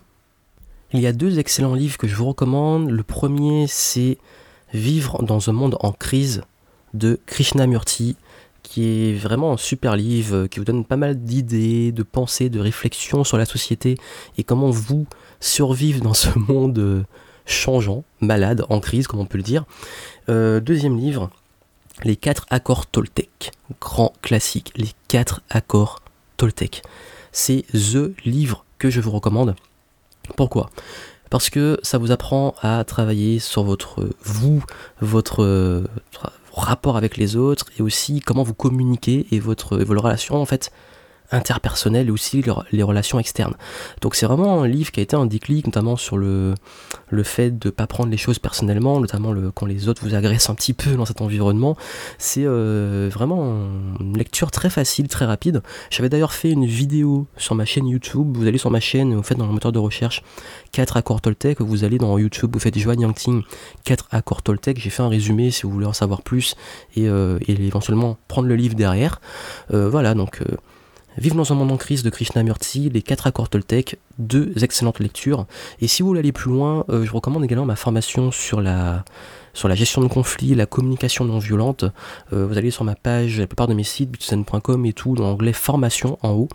Il 0.94 1.02
y 1.02 1.08
a 1.08 1.12
deux 1.12 1.38
excellents 1.38 1.76
livres 1.76 1.98
que 1.98 2.08
je 2.08 2.16
vous 2.16 2.26
recommande. 2.26 2.90
Le 2.90 3.04
premier, 3.04 3.68
c'est 3.68 4.18
Vivre 4.74 5.22
dans 5.22 5.52
un 5.52 5.54
monde 5.54 5.78
en 5.82 5.92
crise 5.92 6.42
de 6.96 7.20
Krishnamurti, 7.28 8.16
qui 8.64 9.10
est 9.10 9.14
vraiment 9.14 9.54
un 9.54 9.58
super 9.58 9.96
livre, 9.96 10.48
qui 10.48 10.60
vous 10.60 10.66
donne 10.66 10.86
pas 10.86 10.98
mal 10.98 11.22
d'idées, 11.22 11.92
de 11.92 12.02
pensées, 12.02 12.50
de 12.50 12.60
réflexions 12.60 13.24
sur 13.24 13.38
la 13.38 13.46
société 13.46 13.98
et 14.38 14.44
comment 14.44 14.72
vous 14.72 15.06
survivre 15.40 16.02
dans 16.02 16.14
ce 16.14 16.30
monde 16.48 16.80
euh, 16.80 17.04
changeant, 17.46 18.04
malade, 18.22 18.66
en 18.70 18.80
crise, 18.80 19.06
comme 19.06 19.20
on 19.20 19.26
peut 19.26 19.38
le 19.38 19.44
dire. 19.44 19.66
Euh, 20.30 20.62
deuxième 20.62 20.98
livre, 20.98 21.30
les 22.04 22.16
quatre 22.16 22.46
accords 22.50 22.88
Toltec, 22.88 23.52
grand 23.80 24.14
classique, 24.22 24.72
les 24.76 24.92
quatre 25.10 25.42
accords 25.50 26.02
Toltec. 26.38 26.82
C'est 27.32 27.66
THE 27.74 28.14
livre 28.26 28.66
que 28.80 28.90
je 28.90 29.02
vous 29.02 29.12
recommande. 29.12 29.56
Pourquoi? 30.38 30.70
Parce 31.30 31.50
que 31.50 31.80
ça 31.84 31.98
vous 31.98 32.12
apprend 32.12 32.56
à 32.62 32.84
travailler 32.86 33.40
sur 33.40 33.64
votre 33.64 34.08
vous, 34.24 34.64
votre 35.02 35.84
rapport 36.62 36.98
avec 36.98 37.18
les 37.18 37.36
autres 37.36 37.66
et 37.78 37.82
aussi 37.82 38.20
comment 38.20 38.44
vous 38.44 38.54
communiquez 38.54 39.28
et 39.32 39.40
votre, 39.40 39.78
vos 39.80 40.00
relations 40.00 40.36
en 40.36 40.46
fait 40.46 40.72
interpersonnelles 41.34 42.08
et 42.08 42.12
aussi 42.12 42.44
les 42.72 42.84
relations 42.84 43.20
externes. 43.20 43.56
Donc 44.02 44.16
c'est 44.16 44.26
vraiment 44.26 44.62
un 44.62 44.68
livre 44.68 44.92
qui 44.92 45.00
a 45.00 45.04
été 45.04 45.16
un 45.16 45.26
déclic, 45.26 45.66
notamment 45.66 45.98
sur 45.98 46.18
le, 46.18 46.54
le 47.10 47.24
fait 47.24 47.58
de 47.58 47.68
ne 47.68 47.72
pas 47.72 47.88
prendre 47.88 48.10
les 48.10 48.18
choses 48.18 48.40
personnellement, 48.40 49.00
notamment 49.00 49.32
le, 49.32 49.52
quand 49.52 49.66
les 49.66 49.90
autres 49.90 50.04
vous 50.04 50.16
agressent 50.16 50.50
un 50.50 50.56
petit 50.56 50.74
peu 50.74 50.96
dans 50.96 51.06
cet 51.06 51.22
environnement. 51.22 51.76
C'est 52.18 52.44
euh, 52.46 53.10
vraiment 53.12 53.68
une 54.00 54.18
lecture 54.18 54.52
très 54.52 54.70
facile, 54.70 55.08
très 55.08 55.26
rapide. 55.26 55.62
J'avais 55.90 56.10
d'ailleurs 56.10 56.34
fait 56.34 56.52
une 56.52 56.66
vidéo 56.66 57.28
sur 57.38 57.56
ma 57.56 57.66
chaîne 57.66 57.88
YouTube. 57.88 58.38
Vous 58.38 58.48
allez 58.48 58.58
sur 58.58 58.72
ma 58.72 58.80
chaîne, 58.80 59.14
vous 59.14 59.24
faites 59.24 59.38
dans 59.38 59.48
le 59.48 59.54
moteur 59.54 59.72
de 59.72 59.80
recherche 59.80 60.24
4 60.72 60.98
accords 60.98 61.22
Toltec, 61.22 61.62
vous 61.62 61.84
allez 61.84 61.98
dans 61.98 62.18
YouTube, 62.18 62.52
vous 62.54 62.60
faites 62.60 62.78
Joanne 62.78 63.02
Yangting 63.02 63.44
4 63.86 64.08
accords 64.12 64.42
Toltec. 64.42 64.80
J'ai 64.80 64.90
fait 64.90 65.04
un 65.04 65.10
résumé 65.10 65.52
si 65.52 65.64
vous 65.64 65.72
voulez 65.72 65.86
en 65.86 65.94
savoir 65.94 66.22
plus 66.22 66.56
et, 66.96 67.08
euh, 67.08 67.40
éventuellement 67.48 68.18
prendre 68.28 68.48
le 68.48 68.56
livre 68.56 68.76
derrière. 68.76 69.22
Euh, 69.74 69.90
voilà, 69.90 70.14
donc 70.14 70.42
Vive 71.18 71.36
dans 71.36 71.52
un 71.52 71.56
monde 71.56 71.72
en 71.72 71.78
crise 71.78 72.02
de 72.02 72.10
Krishnamurti, 72.10 72.90
les 72.90 73.04
quatre 73.04 73.28
accords 73.28 73.48
Toltec, 73.48 74.00
deux 74.18 74.52
excellentes 74.64 75.00
lectures. 75.00 75.46
Et 75.80 75.88
si 75.88 76.02
vous 76.02 76.08
voulez 76.08 76.22
aller 76.22 76.32
plus 76.32 76.52
loin, 76.52 76.86
euh, 76.90 77.06
je 77.06 77.12
recommande 77.12 77.44
également 77.44 77.66
ma 77.66 77.76
formation 77.76 78.32
sur 78.32 78.62
la, 78.62 79.06
sur 79.54 79.68
la 79.68 79.76
gestion 79.76 80.02
de 80.02 80.08
conflits, 80.08 80.56
la 80.56 80.66
communication 80.66 81.24
non 81.26 81.38
violente. 81.38 81.86
Euh, 82.34 82.48
vous 82.48 82.58
allez 82.58 82.72
sur 82.72 82.84
ma 82.84 82.96
page, 82.96 83.40
la 83.40 83.46
plupart 83.46 83.68
de 83.68 83.76
mes 83.76 83.84
sites, 83.84 84.10
bitsen.com 84.10 84.86
et 84.88 84.94
tout, 84.94 85.14
dans 85.14 85.26
l'onglet 85.26 85.54
formation 85.54 86.18
en 86.24 86.32
haut. 86.32 86.48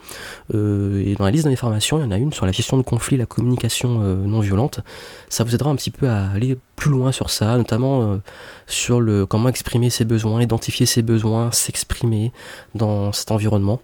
Euh, 0.55 1.05
et 1.07 1.15
dans 1.15 1.25
la 1.25 1.31
liste 1.31 1.45
de 1.45 1.51
mes 1.51 1.57
formations, 1.57 1.99
il 1.99 2.03
y 2.03 2.05
en 2.05 2.11
a 2.11 2.19
une 2.19 2.33
sur 2.33 2.45
la 2.45 2.53
gestion 2.53 2.77
de 2.77 2.83
conflits, 2.83 3.17
la 3.17 3.27
communication 3.27 3.89
non 3.99 4.41
violente. 4.41 4.81
Ça 5.29 5.45
vous 5.45 5.55
aidera 5.55 5.71
un 5.71 5.77
petit 5.77 5.93
peu 5.93 6.09
à 6.09 6.31
aller 6.31 6.59
plus 6.75 6.91
loin 6.91 7.13
sur 7.13 7.31
ça, 7.31 7.57
notamment 7.57 8.19
sur 8.67 9.01
le 9.01 9.25
comment 9.25 9.49
exprimer 9.49 9.91
ses 9.91 10.05
besoins, 10.05 10.43
identifier 10.43 10.87
ses 10.87 11.03
besoins, 11.03 11.53
s'exprimer 11.53 12.33
dans 12.75 13.13
cet 13.13 13.31
environnement. 13.31 13.81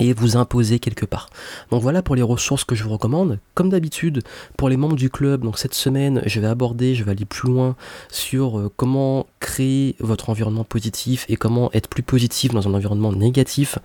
Et 0.00 0.14
vous 0.14 0.38
imposer 0.38 0.78
quelque 0.78 1.04
part. 1.04 1.28
Donc 1.70 1.82
voilà 1.82 2.00
pour 2.00 2.16
les 2.16 2.22
ressources 2.22 2.64
que 2.64 2.74
je 2.74 2.82
vous 2.82 2.90
recommande. 2.90 3.38
Comme 3.52 3.68
d'habitude, 3.68 4.22
pour 4.56 4.70
les 4.70 4.78
membres 4.78 4.96
du 4.96 5.10
club, 5.10 5.42
donc 5.42 5.58
cette 5.58 5.74
semaine, 5.74 6.22
je 6.24 6.40
vais 6.40 6.46
aborder, 6.46 6.94
je 6.94 7.04
vais 7.04 7.10
aller 7.10 7.26
plus 7.26 7.50
loin 7.50 7.76
sur 8.10 8.58
euh, 8.58 8.72
comment 8.74 9.26
créer 9.38 9.96
votre 10.00 10.30
environnement 10.30 10.64
positif 10.64 11.26
et 11.28 11.36
comment 11.36 11.70
être 11.74 11.88
plus 11.88 12.02
positif 12.02 12.52
dans 12.52 12.66
un 12.66 12.72
environnement 12.72 13.12
négatif. 13.12 13.78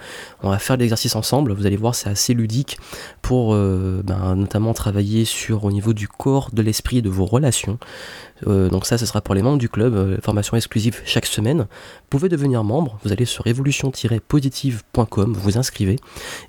On 0.44 0.50
va 0.50 0.60
faire 0.60 0.78
l'exercice 0.78 1.14
ensemble, 1.18 1.52
vous 1.52 1.66
allez 1.66 1.76
voir, 1.76 1.94
c'est 1.94 2.10
assez 2.10 2.34
ludique 2.34 2.78
pour 3.22 3.54
euh, 3.54 4.02
ben, 4.06 4.36
notamment 4.36 4.74
travailler 4.74 5.26
sur 5.26 5.66
au 5.66 5.72
niveau 5.74 5.92
du 5.92 6.08
corps, 6.08 6.52
de 6.54 6.62
l'esprit, 6.62 7.02
de 7.02 7.10
vos 7.10 7.26
relations. 7.26 7.80
Euh, 8.48 8.70
donc 8.70 8.86
ça, 8.86 8.98
ce 8.98 9.06
sera 9.06 9.20
pour 9.20 9.36
les 9.36 9.42
membres 9.42 9.58
du 9.58 9.68
club, 9.68 10.22
formation 10.24 10.56
exclusive 10.56 11.02
chaque 11.04 11.26
semaine. 11.26 11.64
Vous 11.64 12.08
pouvez 12.10 12.30
devenir 12.30 12.64
membre, 12.64 12.98
vous 13.04 13.12
allez 13.12 13.26
sur 13.26 13.44
révolution-positive.com, 13.44 15.34
vous 15.34 15.58
inscrivez 15.58 15.97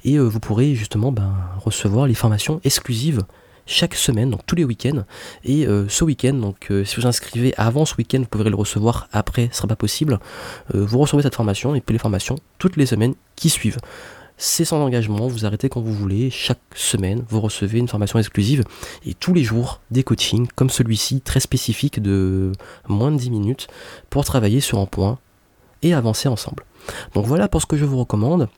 et 0.05 0.17
euh, 0.17 0.23
vous 0.23 0.41
pourrez 0.41 0.75
justement 0.75 1.13
ben, 1.13 1.33
recevoir 1.65 2.07
les 2.07 2.15
formations 2.15 2.61
exclusives 2.65 3.23
chaque 3.67 3.95
semaine, 3.95 4.31
donc 4.31 4.47
tous 4.47 4.57
les 4.57 4.65
week-ends. 4.65 5.05
Et 5.45 5.67
euh, 5.67 5.87
ce 5.89 6.05
week-end, 6.05 6.35
donc 6.35 6.69
euh, 6.71 6.85
si 6.85 6.97
vous 6.97 7.07
inscrivez 7.07 7.53
avant 7.59 7.85
ce 7.85 7.95
week-end, 7.97 8.21
vous 8.21 8.27
pourrez 8.27 8.49
le 8.49 8.57
recevoir 8.57 9.09
après, 9.13 9.43
ce 9.43 9.49
ne 9.49 9.55
sera 9.55 9.69
pas 9.69 9.77
possible. 9.77 10.19
vous 10.73 10.99
recevez 10.99 11.23
cette 11.23 11.35
formation 11.35 11.75
et 11.75 11.81
puis 11.81 11.93
les 11.93 11.99
formations 11.99 12.37
toutes 12.59 12.77
les 12.77 12.87
semaines 12.87 13.15
qui 13.37 13.51
suivent. 13.51 13.79
C'est 14.41 14.65
sans 14.65 14.81
engagement, 14.81 15.27
vous 15.27 15.45
arrêtez 15.45 15.69
quand 15.69 15.81
vous 15.81 15.93
voulez, 15.93 16.31
chaque 16.31 16.61
semaine 16.75 17.25
vous 17.29 17.41
recevez 17.41 17.81
une 17.81 17.89
formation 17.89 18.21
exclusive 18.21 18.63
et 19.05 19.13
tous 19.13 19.35
les 19.35 19.43
jours 19.43 19.81
des 19.91 20.05
coachings 20.05 20.47
comme 20.55 20.71
celui-ci, 20.71 21.21
très 21.21 21.41
spécifique 21.41 22.01
de 22.01 22.53
moins 22.87 23.11
de 23.11 23.17
10 23.17 23.31
minutes 23.31 23.67
pour 24.11 24.25
travailler 24.25 24.61
sur 24.61 24.79
un 24.79 24.87
point 24.87 25.19
et 25.83 25.93
avancer 25.93 26.29
ensemble. 26.29 26.65
Donc 27.15 27.27
voilà 27.27 27.49
pour 27.49 27.61
ce 27.61 27.67
que 27.67 27.77
je 27.77 27.85
vous 27.85 27.99
recommande. 27.99 28.49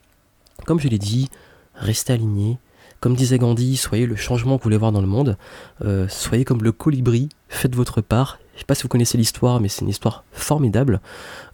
Comme 0.64 0.81
je 0.81 0.88
l'ai 0.88 0.99
dit, 0.99 1.29
restez 1.75 2.12
aligné. 2.12 2.59
Comme 3.01 3.14
disait 3.14 3.38
Gandhi, 3.38 3.77
soyez 3.77 4.07
le 4.07 4.16
changement 4.16 4.59
que 4.59 4.62
vous 4.62 4.64
voulez 4.64 4.77
voir 4.77 4.92
dans 4.92 5.01
le 5.01 5.07
monde. 5.07 5.38
Euh, 5.83 6.07
soyez 6.09 6.44
comme 6.44 6.62
le 6.62 6.73
colibri, 6.73 7.31
faites 7.49 7.75
votre 7.75 8.03
part. 8.03 8.38
Je 8.53 8.57
ne 8.57 8.61
sais 8.61 8.66
pas 8.66 8.75
si 8.75 8.83
vous 8.83 8.88
connaissez 8.88 9.16
l'histoire, 9.16 9.61
mais 9.61 9.68
c'est 9.68 9.83
une 9.83 9.88
histoire 9.88 10.25
formidable. 10.33 11.01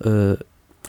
Euh, 0.06 0.36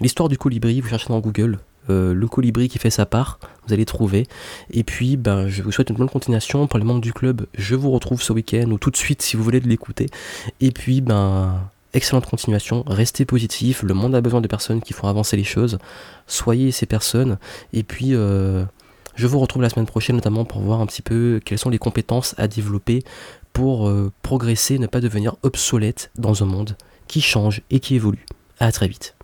l'histoire 0.02 0.30
du 0.30 0.38
colibri, 0.38 0.82
vous 0.82 0.90
cherchez 0.90 1.10
dans 1.10 1.20
Google, 1.20 1.60
euh, 1.92 2.14
le 2.14 2.28
colibri 2.28 2.70
qui 2.70 2.80
fait 2.80 2.90
sa 2.90 3.06
part, 3.06 3.40
vous 3.68 3.74
allez 3.74 3.86
trouver. 3.86 4.26
Et 4.72 4.84
puis, 4.84 5.16
ben, 5.16 5.48
je 5.48 5.62
vous 5.62 5.72
souhaite 5.72 5.92
une 5.92 5.96
bonne 5.96 6.10
continuation. 6.10 6.66
Pour 6.66 6.80
les 6.80 6.86
membres 6.86 7.02
du 7.02 7.14
club, 7.14 7.46
je 7.54 7.76
vous 7.76 7.92
retrouve 7.92 8.24
ce 8.24 8.34
week-end 8.34 8.72
ou 8.72 8.80
tout 8.80 8.90
de 8.90 8.98
suite 8.98 9.22
si 9.22 9.38
vous 9.38 9.44
voulez 9.44 9.60
de 9.60 9.70
l'écouter. 9.70 10.08
Et 10.60 10.72
puis, 10.72 11.02
ben, 11.02 11.70
excellente 11.94 12.26
continuation, 12.26 12.84
restez 12.88 13.26
positif, 13.26 13.84
le 13.84 13.94
monde 13.94 14.16
a 14.16 14.22
besoin 14.22 14.42
de 14.42 14.48
personnes 14.48 14.82
qui 14.82 14.94
font 14.94 15.08
avancer 15.08 15.38
les 15.38 15.44
choses, 15.44 15.78
soyez 16.28 16.72
ces 16.72 16.86
personnes, 16.86 17.38
et 17.74 17.84
puis 17.84 18.14
euh, 18.14 18.64
je 19.16 19.28
vous 19.28 19.40
retrouve 19.40 19.62
la 19.62 19.70
semaine 19.70 19.86
prochaine 19.86 20.16
notamment 20.16 20.46
pour 20.46 20.62
voir 20.62 20.82
un 20.82 20.86
petit 20.86 21.02
peu 21.02 21.40
quelles 21.44 21.58
sont 21.58 21.70
les 21.70 21.80
compétences 21.80 22.36
à 22.38 22.48
développer 22.48 23.04
pour 23.54 23.90
euh, 23.90 24.12
progresser, 24.22 24.78
ne 24.78 24.88
pas 24.88 25.02
devenir 25.02 25.36
obsolète 25.42 26.12
dans 26.18 26.44
un 26.44 26.46
monde 26.46 26.78
qui 27.08 27.22
change 27.22 27.62
et 27.72 27.80
qui 27.80 27.96
évolue. 27.96 28.26
A 28.60 28.72
très 28.72 28.88
vite. 28.88 29.17